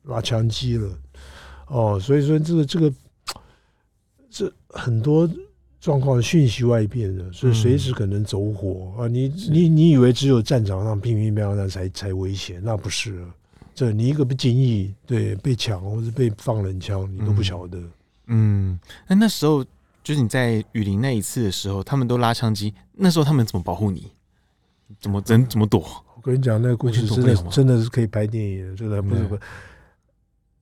[0.06, 0.90] 拉枪击了。
[1.68, 2.94] 哦，所以说这个这个
[4.30, 5.30] 这很多
[5.80, 9.08] 状况讯息外变的，所以随时可能走火、嗯、啊！
[9.08, 12.62] 你你你以为只有战场上乒乒乓乓那才才危险？
[12.64, 13.26] 那不是，
[13.74, 17.80] 这你一个不经意对被抢或者被放冷枪，你都不晓得。
[18.28, 19.64] 嗯，那那时候
[20.04, 24.12] 就是你在雨林那一次的时候，他们都拉枪机，那时候他们怎么保护你？
[25.00, 25.80] 怎么怎怎么躲？
[26.16, 29.38] 我跟你讲，那个故事真的真的是可以拍电影的，真的不是不。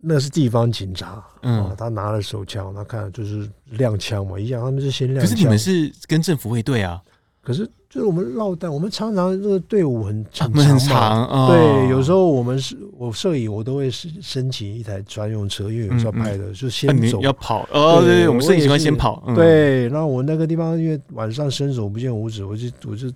[0.05, 5.29] 那是地方警察，嗯，他拿了手枪，他看就是亮枪嘛，一样，他们是先亮枪。
[5.29, 7.01] 可是你们是跟政府卫队啊？
[7.41, 19.89] 可是就是我们落单，我们常常这个队伍很长，很长，哦、对，有时候我们是我摄影，我都会申申请一台专用车，因为有时候拍的就先走，要跑哦，对对，我们摄影喜欢先跑，对。
[19.89, 23.11] 然后我那个地方因为晚上伸手不见五指，我就我就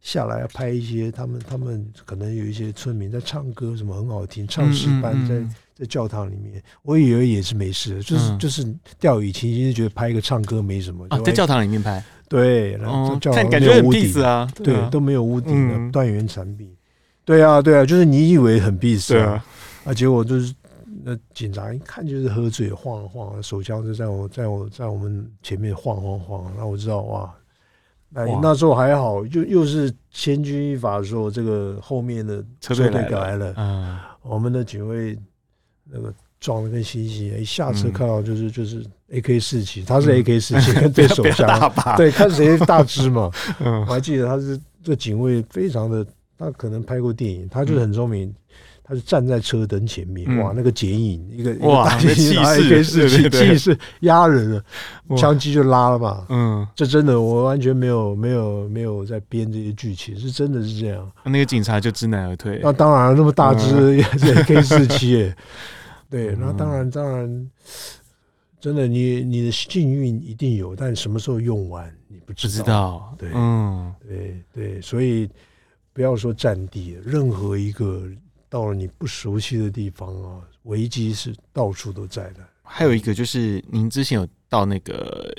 [0.00, 5.42] 下来要拍一些他们他们可能有一些村民在唱歌，什么很好听，唱诗班在。
[5.78, 8.66] 在教堂里面，我以为也是没事，就是就是
[8.98, 11.06] 掉以轻心，就觉得拍一个唱歌没什么。
[11.08, 16.74] 啊，在教堂里面拍，对，然后教堂感觉很 peace 啊，对，都没有屋顶的断垣残壁。
[17.24, 19.44] 对啊，对啊，就是你以为很 peace 啊，
[19.84, 20.52] 啊，结果就是
[21.04, 27.32] 那警察一看就是喝醉，晃啊晃，手枪就在我在我在我们前面晃晃晃，那我知道哇，
[28.10, 35.18] 那那时候还好，就又是千钧一发的时候，这个后面的车队来了，嗯，我们的警卫。
[35.90, 43.30] 那个装的跟星星一下车看到就是就是 A K 四七，他是 A K 四七 跟对手枪，对，看谁大只嘛。
[43.58, 48.30] 我还记得他是这个警卫，非常的，他可能拍过电影，他就是很聪明，
[48.88, 54.64] 他是站在车灯前面，哇，那个剪影，一个哇，气势四七气势压人了，
[55.14, 56.24] 枪击就拉了嘛。
[56.30, 61.06] 嗯，这真的我完全没有没有没有在编这些剧情，是真的是这样。
[61.22, 62.60] 那个警察就知难而退。
[62.62, 65.30] 那当然，那么大只也是 A K 四七。
[66.08, 67.50] 对，那当然，当然，
[68.58, 72.54] 真的，你你的幸运一定有，但什么时候用完，你不知道。
[72.54, 75.28] 知道对，嗯，对对，所以
[75.92, 78.04] 不要说战地，任何一个
[78.48, 82.40] 到了你不熟悉的地方啊，危机是到处都在的。
[82.62, 85.34] 还有一个就是，您之前有到那个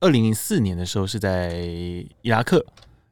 [0.00, 1.56] 二零零四年的时候是在
[2.22, 2.64] 伊拉克。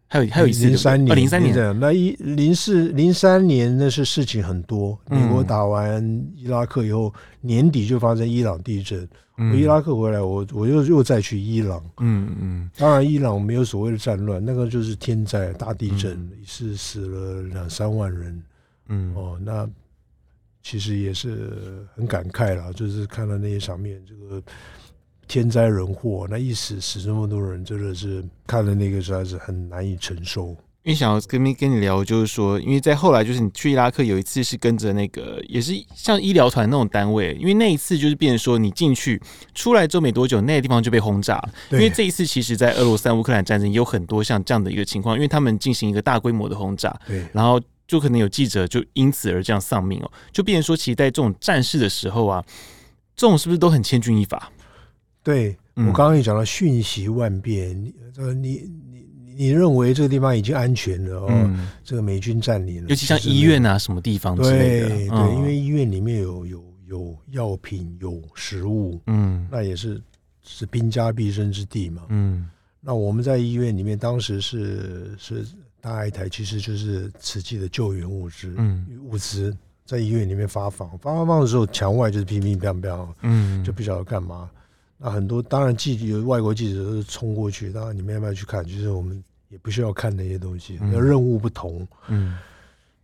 [0.08, 4.98] 还有还有一次零三年，零三年那一零四零三年那是事情很多。
[5.08, 6.04] 美国打完
[6.36, 9.08] 伊拉克以后，年底就发生伊朗地震。
[9.38, 11.82] 我伊拉克回来，我我又又再去伊朗。
[12.00, 18.42] 嗯嗯，当然伊朗没有所谓的战乱，那个就是天灾大地震，一次死了两三万人。
[18.88, 19.68] 嗯哦，那
[20.62, 24.42] 其实也是很感慨了，就是看到那些场面，这个。
[25.28, 30.48] 天灾人祸，那一死死这么多人，真的是看了那个实在是很难以承受。
[30.82, 39.22] 因为想要跟跟你聊，就是说，因为在后来，就是你去伊拉克有一次是跟着那个，也是像医疗团那种单位，因为那一次就是变成说你进去
[39.54, 41.42] 出来之后没多久，那个地方就被轰炸。
[41.70, 47.58] 因为这一次其实，在俄罗斯乌克兰战争有很多像这样的一个情况，因为他们进行一个大规模的轰炸，对，然后
[47.92, 52.42] 就可能有记者就因此而这样丧命哦，就变成说，其实，在这种战事的时候啊，
[53.14, 54.50] 这种是不是都很千钧一发？
[55.22, 57.92] 对，我刚刚也讲到讯息万变，你
[58.40, 70.00] 你你你认为这个地方已经安全了哦，这个美军占领了，尤其像医院啊什么地方之类的，对对，因为医院里面有有有药品有食物，嗯，那也是
[70.42, 72.48] 是兵家必争之地嘛，嗯，
[72.80, 75.44] 那我们在医院里面当时是是
[75.82, 84.48] 搭一台，其实就是慈济的救援物资，嗯，物资在医院里面发放，发放的时候墙外就是乒乒乓乓，嗯，就不晓得干嘛。
[84.96, 88.64] 那很多当然记者有外国记者都是冲过去，当然你们要不要去看？
[88.64, 91.86] 就是我们也不需要看那些东西，那任务不同。
[92.06, 92.38] 嗯，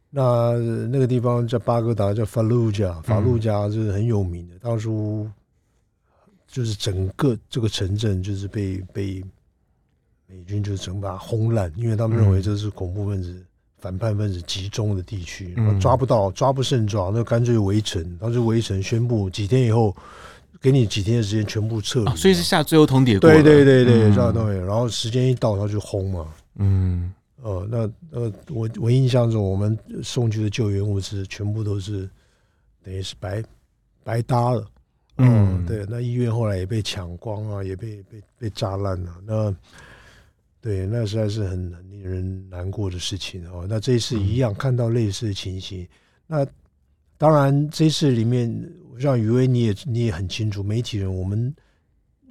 [0.09, 0.53] 那
[0.87, 4.55] 那个地方叫巴格达，叫法鲁加，法鲁加就是很有名的。
[4.61, 5.29] 当初
[6.47, 9.25] 就是整个这个城镇就是被被
[10.29, 13.45] 美军就整把轰烂，因为他们认为这是恐怖分子、
[13.79, 18.17] 反叛分子集中的地区，抓不到，抓不胜抓，那干脆围城。
[18.21, 19.97] 当时围城宣布几天以后。
[20.61, 23.17] 给你几天的时间，全部撤离，所以是下最后通牒。
[23.21, 24.59] 对对对对，下通牒。
[24.59, 26.27] 然后时间一到，他就轰嘛。
[26.57, 27.79] 嗯，呃，那
[28.11, 32.11] 呃，我我印象中，我们送去的救援物资全部都是
[32.83, 33.41] 等于是白
[34.03, 34.67] 白搭了。
[35.19, 39.15] 嗯，对，那医院后来也被抢光啊，也被被被炸烂了。
[39.25, 39.55] 那
[40.69, 43.65] 对，那实在是很很令人难过的事情哦。
[43.67, 45.89] 那这一次一样看到类似的情形，嗯、
[46.27, 46.47] 那
[47.17, 48.55] 当然这一次里面，
[48.95, 51.55] 让余威你也你也很清楚，媒体人我们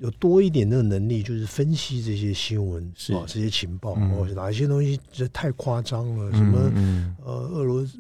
[0.02, 3.24] 有多一点的能力，就是分析这些新闻是吧？
[3.26, 7.98] 这些情报哦，嗯、哪一些东西这太夸张了，什么、嗯、呃，俄罗斯。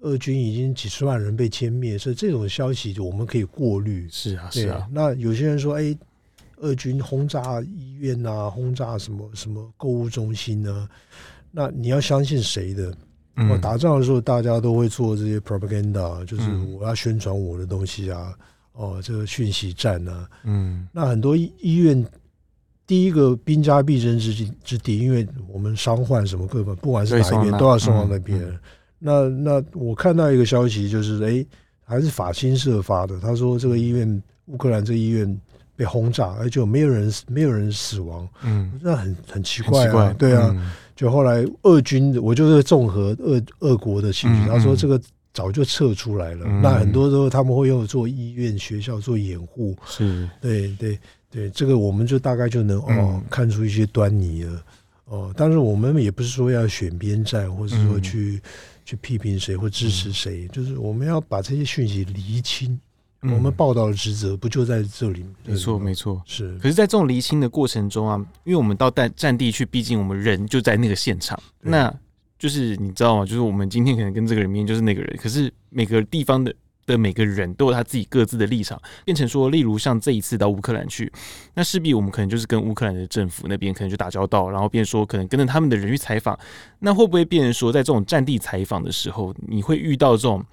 [0.00, 4.06] 俄军已经几十万人被歼灭，所以这种消息我们可以过滤。
[4.10, 4.86] 是啊，是啊。
[4.92, 5.96] 那有些人说，哎，
[6.58, 10.88] 俄军轰炸医院啊，轰炸什么什么购物中心啊？
[11.50, 12.94] 那你要相信谁的？
[13.36, 18.32] 我、嗯、打仗的时候，大家都会做这些 propaganda，就是我要宣传我的东西啊。
[18.76, 20.28] 嗯、哦，这个讯息战啊。
[20.44, 20.86] 嗯。
[20.92, 22.06] 那很多医院，
[22.86, 28.40] 第一个兵家必争之地之地，因为我们伤患什么各方，不管是哪一边，都要送到那边。
[29.00, 31.46] 那那我看到一个消息，就是哎、欸，
[31.84, 33.18] 还是法新社发的。
[33.18, 35.40] 他说这个医院，乌克兰这个医院
[35.76, 38.28] 被轰炸，而且没有人没有人死亡。
[38.42, 39.92] 嗯，那很很奇怪啊。
[39.92, 45.00] 怪对啊，嗯、就后来俄军，我就是综合俄俄国的信息，他说这个
[45.32, 46.44] 早就撤出来了。
[46.46, 49.76] 嗯、那很多时候他们会用做医院、学校做掩护。
[49.86, 50.98] 是，对对
[51.30, 54.62] 对，这个我们就大概就能哦看出一些端倪了。
[55.06, 58.40] 哦，但是我们也不是说要选边站，或者说去。
[58.86, 62.78] 去批评谁或支持谁，嗯、就是我们要把这些讯息厘清。
[63.24, 65.24] 嗯、我们报道的职责不就在这里？
[65.44, 66.56] 没错，没错，是。
[66.58, 71.38] 可是，在这种厘清的过程中啊，因为我们到战战地去，毕竟我们人就在那个现场。
[71.60, 71.92] 那
[72.38, 73.24] 就是你知道吗？
[73.24, 76.54] 就是我们今天可能跟这个人面就是那个人，可是每个地方的。
[76.86, 81.10] 的每个人都有他自己各自的立场，变成说，例如像这一次到乌克兰去，
[81.54, 86.38] 那势必我们可能就是跟乌克兰的政府那边可能就打交道，然后变说可能跟着他们的人去采访，
[86.80, 90.44] 那会不会变成说，在这种战地采访的时候，你会遇到这种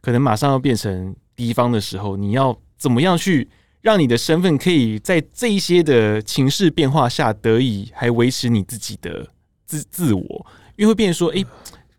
[0.00, 1.12] 可能马上要变成
[1.44, 3.48] 敌方的时候，你要怎么样去
[3.80, 9.26] 让你的身份可以在这一些的情势变化下得以还维持你自己的
[9.66, 11.44] 自自我，因为会变成说，诶。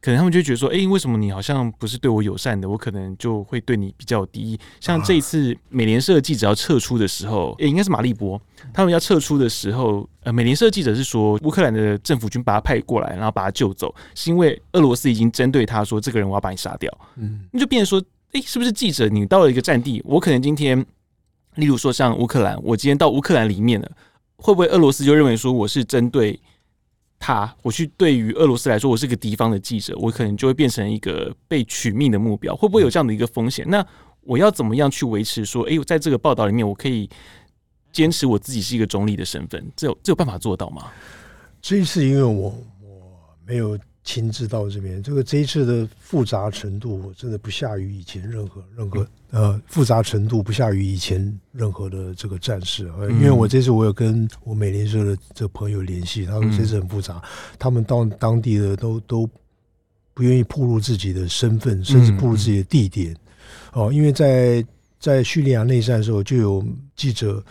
[0.03, 2.67] 可能他们就觉得说，哎、欸，为什么你好像不是对我友善的？
[2.67, 4.59] 我可能就会对你比较有敌意。
[4.79, 8.41] 像这一次美联社记者要撤出的时候，也、欸、应该是马利波，
[8.73, 16.91] 他们要撤出的时候，呃，美联社记者是说，乌克兰的政府军把他派过来，然后把他救走，是因为俄罗斯已经针对他说，这个人我要把你杀掉。
[17.17, 20.85] 嗯，那就变成说，哎、是不是记者你到了一个战地，我可能今天，
[21.55, 23.91] 例如说像乌克兰，我今天到乌克兰里面了，
[24.37, 26.39] 会不会俄罗斯就认为说我是针对？
[27.23, 33.63] 他，我去对于俄罗斯来说，我是个敌方的记者，我可能就会变成一个被取命的目标，会不会有这样的一个风险？
[33.69, 33.85] 那
[34.21, 37.07] 我要怎么样去维持说，哎、欸，在这个报道里面，我可以
[37.91, 39.63] 坚持我自己是一个中立的身份？
[39.75, 40.91] 这有这有办法做到吗？
[41.61, 43.77] 这一次，因为我我没有。
[44.11, 53.07] 亲自到这边，这个这一次的复杂程度真的不下于以前任何任何呃复杂程度不下于以前任何的这个战事啊。
[53.09, 57.23] 因为我这次我有跟我美联社的这朋友联系，他说这次很复杂，
[57.57, 59.25] 他们到当地的都都
[60.13, 63.15] 不愿意暴露自己的身份，甚至暴露自己的地点
[63.71, 64.61] 哦，因为在
[64.99, 66.61] 在叙利亚内战的时候就有
[66.97, 67.41] 记者。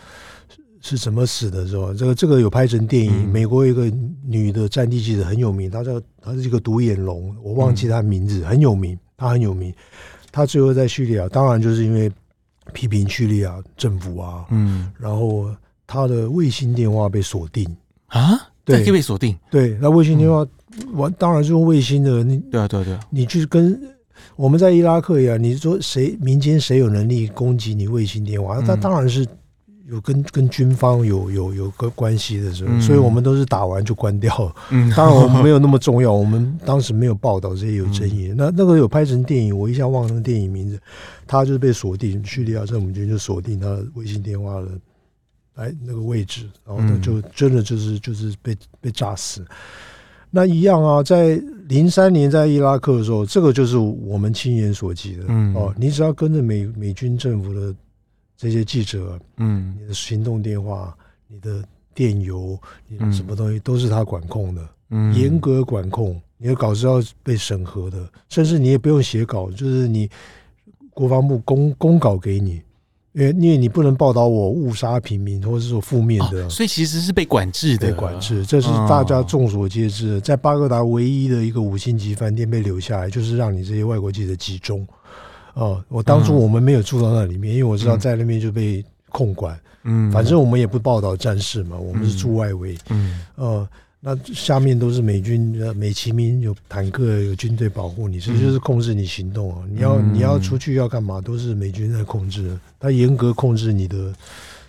[0.81, 1.93] 是怎么死的，是吧？
[1.95, 3.31] 这个这个有拍成电影。
[3.31, 9.71] 美国有一个女的战地记者很有名，她叫她是一个独眼龙，我忘记她名字，很有名，她很有名。
[10.31, 12.11] 她最后在叙利亚，当然就是因为
[12.73, 17.63] 批评叙利亚政府啊，嗯，然后她的卫星电话被锁定
[18.07, 20.43] 啊，对，被锁定，对，那卫星电话
[20.93, 23.79] 完，当然是用卫星的，你对啊，对啊对啊，你去跟
[24.35, 28.57] 我们在伊拉克一样，你说谁民间谁有能力攻击你卫星电话？
[28.65, 29.27] 那当然是。
[29.91, 34.55] 有跟跟军方有有有个关系的时候，所以我们都是打完就关掉了。
[34.69, 38.33] 嗯，当然我们没有那么重要， 我们当时没有报道这些有争议。
[38.37, 40.79] 那那个有拍成电影，我一下忘了那个电影名字。
[41.27, 44.67] 他就是被锁定，叙利亚政府军就锁定他的微信电话的
[45.55, 49.45] 哎那个位置，然后呢就真的就是就是被被炸死。
[50.29, 55.25] 那一样啊，在零三年在伊拉克的时候，这个就是我们亲眼所及的。
[55.27, 57.75] 嗯哦，你只要跟着美美军政府的。
[58.41, 66.19] 这些记者，嗯，你的行动电话、你的电邮、你的什么东西都是他管控的，嗯，严格管控。
[66.39, 70.09] 你的稿子要被审核的，甚至你也不用写稿，就是你
[70.89, 72.59] 国防部公公稿给你，
[73.11, 80.19] 因为因为你不能报道我误杀平民或者是说负面的，所以其实是被管制的，被管制，这是大家众所皆知的。
[80.19, 84.87] 在巴格达唯一的一个五星级饭店被留下来，就是让你这些外国记者集中。
[85.53, 89.59] 哦，我当初我们没有住到那里面，因为我知道在那边就被控管。
[89.83, 92.77] 嗯，反正我们也不报道战事嘛，我们是住外围。
[92.89, 93.67] 嗯，呃，
[93.99, 99.63] 那下面都是美军、美其名有坦克、有军队保护你，这就是控制你行动啊！
[99.71, 104.13] 你要你要出去要干嘛，都是美军在控制，他严格控制你的，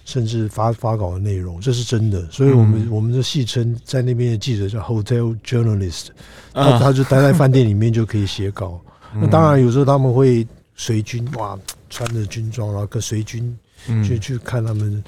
[0.05, 2.27] 甚至发发稿的内容，这是真的。
[2.31, 6.07] 所以我们我们的戏称在那边的记者叫 hotel journalist，
[6.55, 8.81] 他他就待在饭店里面就可以写稿。
[9.15, 10.47] 那当然有时候他们会
[10.83, 11.57] 随军哇，
[11.89, 13.57] 穿着军装然后跟随军
[14.05, 15.03] 去去看他们。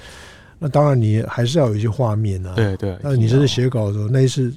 [0.57, 2.53] 那当然，你还是要有一些画面啊。
[2.55, 2.97] 对对。
[3.03, 4.53] 那你真的写稿的时候，那一次，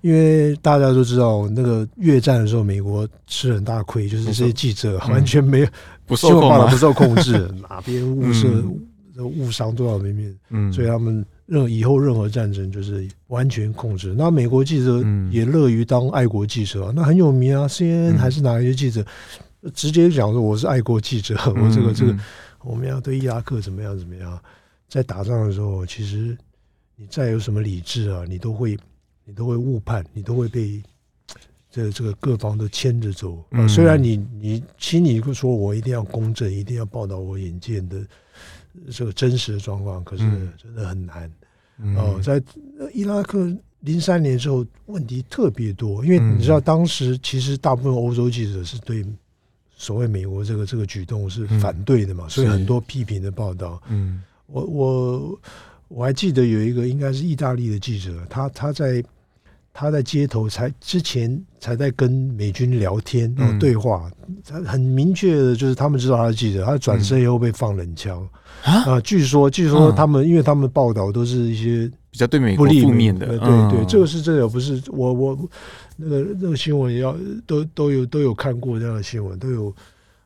[0.00, 5.66] 因为大家都知道，那个越战的时候，美国吃很大亏，就是这些记者完全没有
[6.06, 7.32] 不受控，不受控制，
[7.68, 8.46] 哪边误射、
[9.20, 10.38] 误伤多少人命。
[10.50, 10.72] 嗯。
[10.72, 14.14] 所以他们任以后任何战争就是完全控制。
[14.16, 17.66] 那美国记者也乐于当爱国记者，啊那很有名啊。
[17.66, 19.04] CNN 还是哪一些记者
[19.74, 22.16] 直接讲说：“我是爱国记者， 我这个这个
[22.62, 24.40] 我们要对伊拉克怎么样怎么样。”
[24.88, 26.36] 在打仗的时候，其实
[26.96, 28.76] 你再有什么理智啊，你都会
[29.24, 30.82] 你都会误判，你都会被
[31.70, 33.44] 这个这个各方都牵着走。
[33.52, 38.04] 嗯、虽然你你心里说我一定要公正，一定要报道我眼见的
[38.90, 40.24] 这个真实的状况，可是
[40.60, 41.30] 真的很难。
[41.78, 42.42] 嗯、哦，在
[42.92, 43.48] 伊拉克
[43.80, 49.06] 零三年之后，问题特别多，因为你知道当时其实大部分欧洲记者是对
[49.80, 53.80] 所谓美国这个这个举动是反对的嘛，嗯、所以很多批评的报道。
[53.88, 54.22] 嗯。
[54.46, 55.40] 我我
[55.88, 59.02] 我还记得有一个应该是意大利的记者，他他在
[59.72, 64.10] 他在街头才之前才在跟美军聊天然后对话，
[64.44, 68.28] 他很明确的就是他们知道他是记者，他转身以后被放冷枪。
[68.64, 69.00] 啊。
[69.00, 75.48] 据说据说他们因为他们报道都是一些比较对美国负面的，对对，这个是真的，不是我我
[76.00, 79.74] 那个那个新闻也要都都有都有看过这样的新闻，都有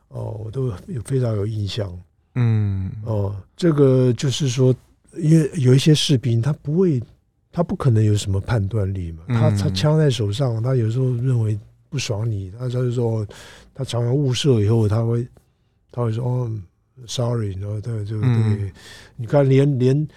[0.07, 1.91] 哦，我都有非常有印象。
[2.35, 4.73] 嗯哦，这个就是说，
[5.17, 7.01] 因为有一些士兵，他不会，
[7.51, 9.23] 他不可能有什么判断力嘛。
[9.27, 11.59] 他他枪在手上，他有时候认为
[11.89, 13.27] 不爽你，他他就说，
[13.73, 15.27] 他常常误射以后，他会
[15.91, 16.51] 他会说哦
[17.05, 18.71] ，sorry，然后对这个对，
[19.15, 20.07] 你看连连。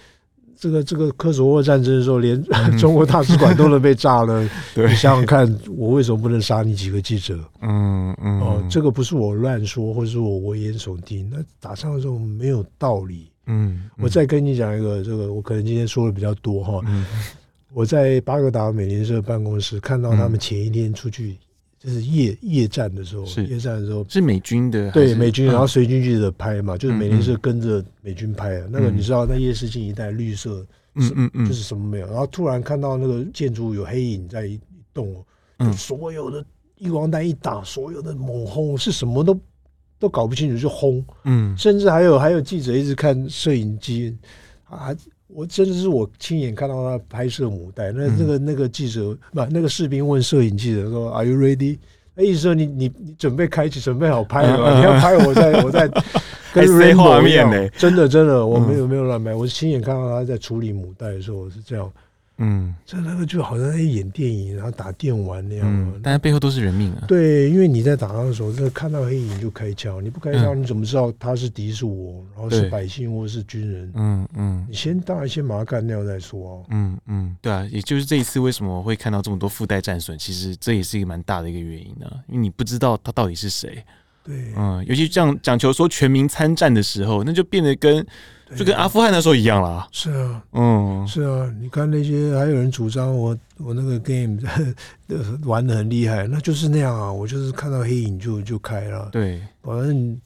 [0.59, 2.43] 这个这个科索沃战争的时候，连
[2.77, 4.43] 中国大使馆都能被炸了。
[4.75, 7.39] 你想想看，我为什么不能杀你几个记者？
[7.61, 8.41] 嗯嗯。
[8.41, 11.29] 哦，这个不是我乱说，或者是我危言耸听。
[11.31, 13.31] 那打仗的时候没有道理。
[13.47, 13.89] 嗯。
[13.97, 16.81] 我再跟你讲一个，这个我可能今天说的比较多哈。
[17.73, 21.37] 我在巴格达美联社办公室看到他们前一天出去。
[21.79, 24.05] 就是夜夜战的时候，夜战的时候。
[24.09, 28.67] 是美军的，对美军，然后随军记者拍嘛，就是美联社跟着美军拍啊。
[28.69, 30.65] 那个你知道，那夜视镜一带绿色，
[30.95, 32.07] 嗯嗯嗯，就是什么没有。
[32.07, 34.49] 然后突然看到那个建筑有黑影在
[34.93, 35.15] 动，
[35.59, 36.43] 就所有的
[36.77, 39.39] 一光弹一打，所有的猛轰是什么都
[39.97, 44.13] 都搞不清楚就轰，嗯，甚至还有还有记者一直看摄影机
[44.65, 44.93] 啊。
[45.31, 51.77] 我真的是我亲眼看到他拍摄母带，那那个那个记者不，那个士兵问摄影记者说：“Are you ready？”
[52.15, 54.77] 那意思说你你你准备开启，准备好拍了吗？
[54.79, 55.87] 你要拍，我在 我在
[56.51, 57.49] 跟 Rainbow 一样。
[57.77, 61.89] 真的真的，我没有没有乱拍，我是亲眼看到他在处理母带的时候我是这样。
[62.41, 65.67] 嗯，这那个就好像在演电影，然后打电玩那样。
[65.67, 67.03] 嗯，但是背后都是人命啊。
[67.05, 73.91] 对，因为你在打仗的时候，这看到黑影就开枪，你不开枪，你怎么知道他是敌是我，然后是百姓或是军人？
[73.93, 76.65] 嗯嗯，你先当然先把他干掉再说。
[76.69, 83.83] 嗯嗯，对啊，也就是这一次为什么会看到这么多附带战损，其实这也是一个蛮大的一个原因呢，因为你不知道他到底是谁。
[84.23, 88.05] 对，嗯，尤其这样讲求说全民参战的时候，那就变得跟。
[88.55, 89.87] 就跟阿富汗那时候一样了。
[89.91, 91.53] 是啊，嗯，是啊。
[91.61, 94.39] 你看那些还有人主张我我那个 game
[95.45, 97.11] 玩的很厉害，那就是那样啊。
[97.11, 99.09] 我就是看到黑影就就开了。
[99.11, 100.21] 对，反正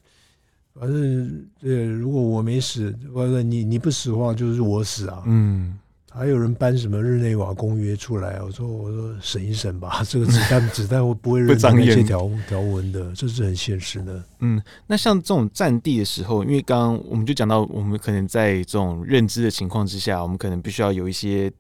[0.80, 5.24] 反正对，如果我没死，或者你你不死的话，就是我死啊。
[5.26, 5.78] 嗯。
[6.16, 8.39] 还有人搬什么日内瓦公约出来？
[8.41, 13.11] 我说我说审一审吧， 这个子弹 子弹会不会认那些条条文的？
[13.16, 14.24] 这是很现实的。
[14.39, 21.51] 嗯，那像这种战地的时候，因为刚刚我们就讲到，我们可能在这种认知的情况之下，我们可能必须要有一些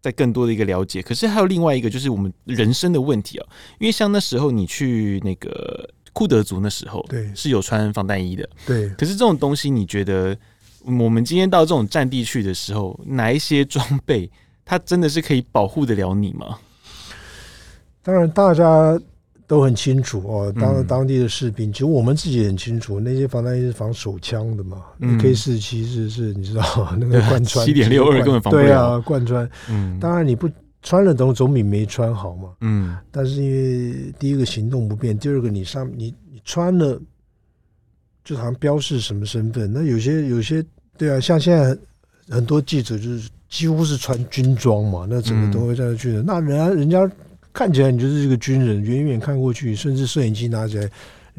[0.00, 1.00] 在更多的一个了解。
[1.00, 3.46] 可是还有另外一个，就是我们人生的问题啊。
[3.78, 8.88] 因为像那时候你去那个库德族那时候，对，是有穿防弹衣的，对。
[8.90, 10.36] 可是这种东西，你觉得？
[10.84, 14.30] 我们今天到这种战地去的时候，哪一些装备
[14.64, 16.58] 它真的是可以保护得了你吗？
[18.02, 18.98] 当然，大家
[19.46, 20.52] 都很清楚哦。
[20.58, 24.82] 当当地的士兵，嗯、其实我们自己也很清楚，那些防弹衣是防手枪的嘛。
[24.98, 26.62] 嗯，K 四七是是，你知道
[26.98, 28.64] 那个 贯穿七点六二根本防不了。
[28.64, 29.48] 对啊，贯穿。
[29.68, 30.50] 嗯，当然你不
[30.82, 32.48] 穿了总总比没穿好嘛。
[32.60, 37.00] 嗯，但是因为第一个行动不便，第二个你上你你穿了。
[38.24, 40.64] 就好像标示什么身份，那有些有些
[40.96, 41.76] 对啊，像现在
[42.28, 46.22] 很多记者就是几乎是穿军装嘛，那整个都会在那去的。
[46.22, 47.10] 嗯、那人家人家
[47.52, 50.88] 看起来你就是一个军人，远远看过去，甚至摄影机拿起来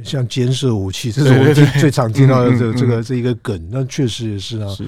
[0.04, 3.66] 像监视武器，这是我最最常听到的这个这个这一个梗。
[3.72, 4.68] 那确实也是啊。
[4.76, 4.86] 是。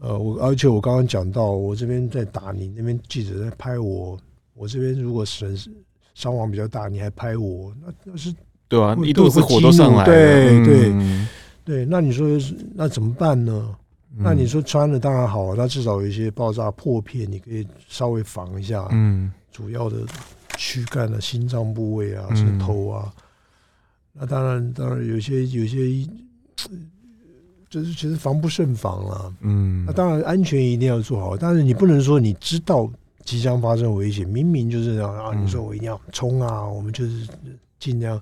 [0.00, 4.18] 呃，我而且我刚刚讲到，我这边在打你，那边记者在拍我，
[4.52, 5.56] 我这边如果是
[6.14, 8.34] 伤亡比较大，你还拍我，那那是。
[8.68, 10.04] 对啊，一肚子火都上来了。
[10.06, 11.28] 对对、嗯、
[11.64, 12.26] 对，那你说
[12.74, 13.76] 那怎么办呢？
[14.16, 18.86] 嗯、那你说穿了当然好，那至少有一些爆炸破片，你可以稍微防一下。
[18.92, 19.98] 嗯，主要的
[20.56, 23.12] 躯干的心脏部位啊，是头啊。
[23.16, 23.22] 嗯、
[24.12, 26.08] 那当然，当然有些有些，
[27.68, 29.34] 就是其实防不胜防了。
[29.40, 32.88] 嗯，那当然安全一定要做好，但是你不能说你知道
[33.24, 37.26] 即将发生危险，明明就是这样啊，你说我一定要冲啊，我们就是
[37.84, 38.20] 尽量。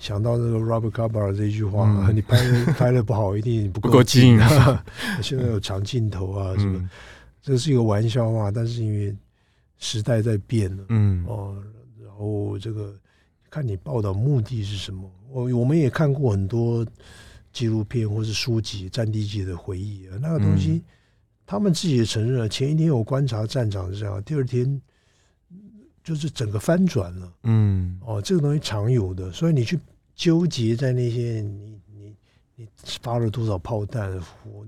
[0.00, 2.36] 想到那个 Robert Capa 这一句话，嗯、你拍
[2.72, 4.84] 拍的不好，一定不够近啊！
[5.22, 6.78] 现在有长镜头啊，什么？
[6.78, 6.90] 嗯、
[7.40, 9.16] 这是一个玩笑话，但是因为
[9.78, 11.56] 时代在变了，嗯哦，
[12.02, 12.92] 然后这个
[13.48, 15.08] 看你报道目的是什么？
[15.30, 16.84] 我我们也看过很多
[17.52, 20.82] 纪录片或是书籍，战地记者的回忆啊，那个东西，嗯、
[21.46, 24.80] 他们自己也承认了，前一天我观察战场是这样，第二天
[26.04, 29.76] 就是整个翻转了，嗯哦，这个东西常有的，所以你去。
[30.16, 32.14] 纠结在那些你你
[32.54, 32.68] 你
[33.02, 34.64] 发了多少炮弹、火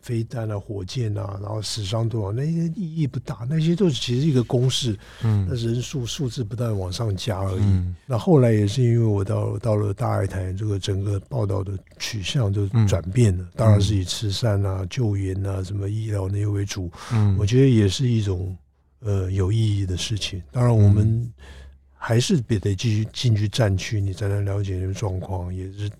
[0.00, 7.62] 飞弹啊、火箭啊，然后死伤多少，那些意义不大，那些都是其实一个公式，嗯，那人数数字不断往上加而已。
[7.62, 16.90] 嗯、那后来也是因为我到到了大爱台，这个整个报道的取向就转变了，嗯、当然是以慈善啊、救援啊、什么医疗那些为主。
[17.12, 18.56] 嗯，我觉得也是一种
[19.06, 20.42] 呃有意义的事情。
[20.52, 21.06] 当然我们。
[21.06, 21.32] 嗯
[21.98, 25.90] 还是得得继续进去战区，你才能了解那个状况，也是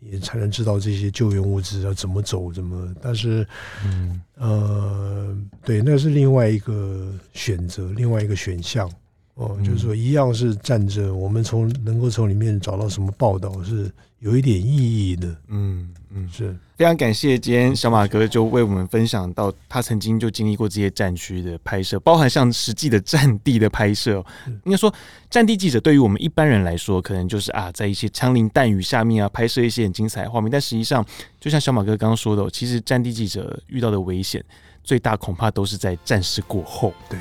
[0.00, 2.92] 也才能知道这些救援物资要怎么走，怎么。
[3.00, 3.46] 但是，
[3.82, 5.34] 嗯呃，
[5.64, 8.90] 对，那是另外一个选择，另外一个选项。
[9.34, 13.90] 哦，就是说，一样是战争，我们从能够从里面找到什么报道是
[14.26, 15.28] 有一点意义的。
[15.46, 24.24] 嗯嗯，是非常感谢今天小马哥就为我们分享到他曾经就经历过这些战区的拍摄，包含像实际的战地的拍摄。
[24.64, 24.92] 应该说，
[25.30, 30.50] 战地记者对于我们一般人来说，可能就是啊，在一些枪林弹雨下面啊，拍摄一些很精彩的画面。
[30.50, 31.06] 但实际上，
[31.40, 34.44] 就像小马哥刚刚说的，其实战地记者遇到的危险
[34.82, 36.92] 最大，恐怕都是在战事过后。
[37.08, 37.16] 对。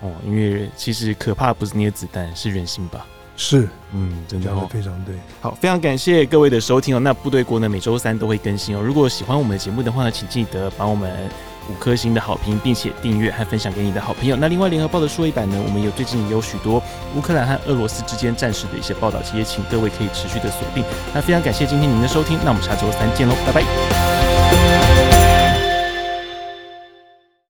[0.00, 3.06] 哦，因为其实可怕不是那些子弹，是人心吧？
[3.36, 5.14] 是，嗯，真的，哦，非常对。
[5.40, 6.98] 好，非常感谢各位的收听哦。
[6.98, 8.80] 那部队国呢，每周三都会更新哦。
[8.82, 11.12] 如果喜欢我们的节目的话呢，请记得帮我们
[11.68, 14.36] 五颗星的好评，并且订阅和分享给你的好朋友。
[14.36, 16.82] 那另外，联合报的数位版呢，我们有最近也有许多
[17.14, 20.82] 乌克兰和俄罗斯之间战事的一些报道，其实也请各位可以持续的锁定。
[21.12, 24.85] 那非常感谢今天您的收听，那我们下周三见喽，拜拜。